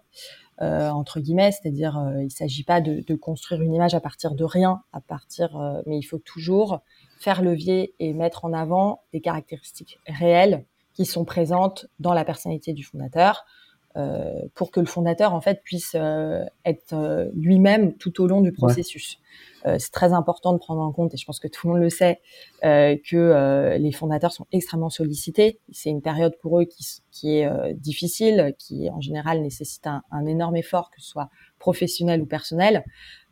euh, 0.62 0.90
entre 0.90 1.20
guillemets, 1.20 1.52
c'est-à-dire 1.52 1.98
euh, 1.98 2.20
il 2.20 2.26
ne 2.26 2.28
s'agit 2.28 2.64
pas 2.64 2.82
de, 2.82 3.02
de, 3.06 3.14
construire 3.14 3.62
une 3.62 3.72
image 3.72 3.94
à 3.94 4.00
partir 4.00 4.34
de 4.34 4.44
rien, 4.44 4.82
à 4.92 5.00
partir, 5.00 5.56
euh, 5.56 5.80
mais 5.86 5.96
il 5.96 6.02
faut 6.02 6.18
toujours 6.18 6.80
faire 7.18 7.40
levier 7.40 7.94
et 7.98 8.12
mettre 8.12 8.44
en 8.44 8.52
avant 8.52 9.02
des 9.12 9.22
caractéristiques 9.22 9.98
réelles 10.06 10.66
qui 10.92 11.06
sont 11.06 11.24
présentes 11.24 11.86
dans 11.98 12.12
la 12.12 12.26
personnalité 12.26 12.74
du 12.74 12.84
fondateur, 12.84 13.46
pour 14.54 14.70
que 14.70 14.78
le 14.78 14.86
fondateur 14.86 15.34
en 15.34 15.40
fait 15.40 15.62
puisse 15.64 15.96
euh, 15.96 16.44
être 16.64 16.92
euh, 16.92 17.28
lui-même 17.34 17.94
tout 17.96 18.22
au 18.22 18.28
long 18.28 18.40
du 18.40 18.52
processus. 18.52 19.18
c'est 19.64 19.90
très 19.90 20.12
important 20.12 20.52
de 20.52 20.58
prendre 20.58 20.80
en 20.80 20.92
compte, 20.92 21.12
et 21.12 21.16
je 21.16 21.26
pense 21.26 21.40
que 21.40 21.48
tout 21.48 21.66
le 21.66 21.74
monde 21.74 21.82
le 21.82 21.90
sait, 21.90 22.20
que 22.62 23.76
les 23.76 23.92
fondateurs 23.92 24.32
sont 24.32 24.46
extrêmement 24.52 24.88
sollicités. 24.88 25.58
C'est 25.70 25.90
une 25.90 26.00
période 26.00 26.34
pour 26.40 26.60
eux 26.60 26.64
qui, 26.64 26.84
qui 27.10 27.38
est 27.38 27.74
difficile, 27.74 28.54
qui 28.58 28.88
en 28.88 29.00
général 29.00 29.42
nécessite 29.42 29.86
un, 29.86 30.02
un, 30.12 30.24
énorme 30.24 30.56
effort, 30.56 30.90
que 30.90 31.02
ce 31.02 31.08
soit 31.08 31.28
professionnel 31.58 32.22
ou 32.22 32.26
personnel. 32.26 32.84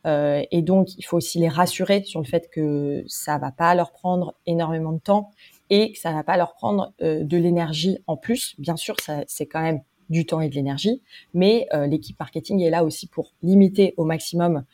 et 0.04 0.62
donc, 0.62 0.88
il 0.98 1.02
faut 1.02 1.16
aussi 1.16 1.38
les 1.38 1.48
rassurer 1.48 2.02
sur 2.04 2.20
le 2.20 2.26
fait 2.26 2.50
que 2.50 3.04
ça 3.06 3.38
va 3.38 3.50
pas 3.50 3.74
leur 3.74 3.92
prendre 3.92 4.34
énormément 4.44 4.92
de 4.92 5.00
temps 5.00 5.30
et 5.70 5.92
que 5.92 5.98
ça 5.98 6.12
va 6.12 6.24
pas 6.24 6.36
leur 6.36 6.52
prendre 6.54 6.92
de 7.00 7.36
l'énergie 7.38 7.98
en 8.06 8.18
plus. 8.18 8.54
Bien 8.58 8.76
sûr, 8.76 8.96
c'est 9.26 9.46
quand 9.46 9.62
même 9.62 9.80
du 10.10 10.26
temps 10.26 10.40
et 10.40 10.48
de 10.48 10.54
l'énergie, 10.54 11.02
mais 11.34 11.66
euh, 11.72 11.86
l'équipe 11.86 12.18
marketing 12.18 12.60
est 12.60 12.70
là 12.70 12.84
aussi 12.84 13.06
pour 13.06 13.32
limiter 13.42 13.94
au 13.96 14.04
maximum 14.04 14.64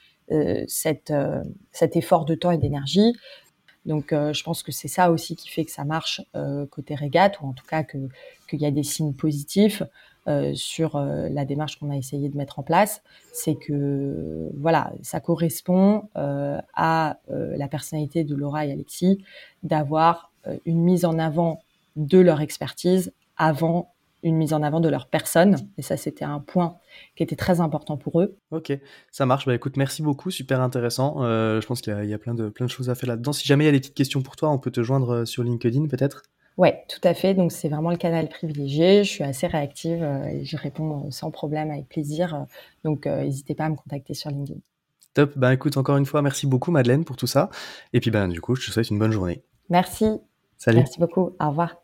cet 0.66 1.10
effort 1.96 2.24
de 2.24 2.34
temps 2.34 2.50
et 2.50 2.56
d'énergie. 2.56 3.12
Donc, 3.84 4.06
je 4.10 4.42
pense 4.42 4.62
que 4.62 4.72
c'est 4.72 4.88
ça 4.88 5.10
aussi 5.10 5.36
qui 5.36 5.50
fait 5.50 5.66
que 5.66 5.70
ça 5.70 5.84
marche 5.84 6.22
côté 6.70 6.94
régate, 6.94 7.42
ou 7.42 7.46
en 7.46 7.52
tout 7.52 7.66
cas 7.66 7.82
qu'il 7.84 8.08
y 8.52 8.64
a 8.64 8.70
des 8.70 8.82
signes 8.82 9.12
positifs. 9.12 9.82
Euh, 10.26 10.54
sur 10.54 10.96
euh, 10.96 11.28
la 11.28 11.44
démarche 11.44 11.78
qu'on 11.78 11.90
a 11.90 11.96
essayé 11.96 12.30
de 12.30 12.36
mettre 12.38 12.58
en 12.58 12.62
place, 12.62 13.02
c'est 13.34 13.56
que 13.56 14.48
voilà, 14.56 14.90
ça 15.02 15.20
correspond 15.20 16.08
euh, 16.16 16.58
à 16.72 17.18
la 17.28 17.68
personnalité 17.68 18.24
de 18.24 18.34
Laura 18.34 18.64
et 18.64 18.72
Alexis 18.72 19.22
d'avoir 19.62 20.32
une 20.64 20.80
mise 20.80 21.04
en 21.04 21.18
avant 21.18 21.62
de 21.96 22.18
leur 22.18 22.40
expertise 22.40 23.12
avant 23.36 23.93
une 24.24 24.36
mise 24.36 24.52
en 24.52 24.62
avant 24.62 24.80
de 24.80 24.88
leur 24.88 25.08
personne. 25.08 25.56
Et 25.78 25.82
ça, 25.82 25.96
c'était 25.96 26.24
un 26.24 26.40
point 26.40 26.78
qui 27.14 27.22
était 27.22 27.36
très 27.36 27.60
important 27.60 27.96
pour 27.96 28.20
eux. 28.20 28.36
Ok, 28.50 28.72
ça 29.12 29.26
marche. 29.26 29.46
Bah 29.46 29.54
écoute, 29.54 29.76
merci 29.76 30.02
beaucoup, 30.02 30.32
super 30.32 30.60
intéressant. 30.60 31.20
je 31.20 31.66
pense 31.66 31.80
qu'il 31.80 31.96
y, 32.02 32.08
y, 32.08 32.14
a 32.14 32.18
plein 32.18 32.34
de, 32.34 32.48
plein 32.48 32.66
de 32.66 32.70
choses 32.70 32.90
à 32.90 32.96
faire 32.96 33.08
là-dedans. 33.08 33.32
Si 33.32 33.46
jamais 33.46 33.64
il 33.64 33.66
y 33.66 33.70
a 33.70 33.72
des 33.72 33.80
petites 33.80 33.94
questions 33.94 34.22
pour 34.22 34.34
toi, 34.34 34.50
on 34.50 34.58
peut 34.58 34.72
te 34.72 34.82
joindre 34.82 35.24
sur 35.24 35.44
LinkedIn 35.44 35.86
peut-être 35.86 36.22
Ouais, 36.56 36.84
tout 36.88 37.00
à 37.02 37.14
fait. 37.14 37.34
Donc 37.34 37.52
c'est 37.52 37.68
vraiment 37.68 37.90
le 37.90 37.96
canal 37.96 38.28
privilégié. 38.28 39.04
Je 39.04 39.10
suis 39.10 39.24
assez 39.24 39.46
réactive 39.46 40.02
euh, 40.02 40.24
et 40.26 40.44
je 40.44 40.56
réponds 40.56 41.06
euh, 41.06 41.10
sans 41.10 41.30
problème, 41.30 41.70
avec 41.70 41.88
plaisir. 41.88 42.46
Donc 42.84 43.06
euh, 43.06 43.22
n'hésitez 43.22 43.54
pas 43.54 43.64
à 43.64 43.68
me 43.68 43.76
contacter 43.76 44.14
sur 44.14 44.30
LinkedIn. 44.30 44.60
Top. 45.14 45.36
Ben 45.36 45.52
écoute, 45.52 45.76
encore 45.76 45.96
une 45.96 46.06
fois, 46.06 46.22
merci 46.22 46.46
beaucoup 46.46 46.70
Madeleine 46.70 47.04
pour 47.04 47.16
tout 47.16 47.26
ça. 47.26 47.50
Et 47.92 48.00
puis 48.00 48.10
ben 48.10 48.28
du 48.28 48.40
coup, 48.40 48.54
je 48.54 48.66
te 48.66 48.72
souhaite 48.72 48.90
une 48.90 48.98
bonne 48.98 49.12
journée. 49.12 49.42
Merci. 49.68 50.06
Salut. 50.56 50.78
Merci 50.78 51.00
beaucoup. 51.00 51.36
Au 51.40 51.48
revoir. 51.48 51.83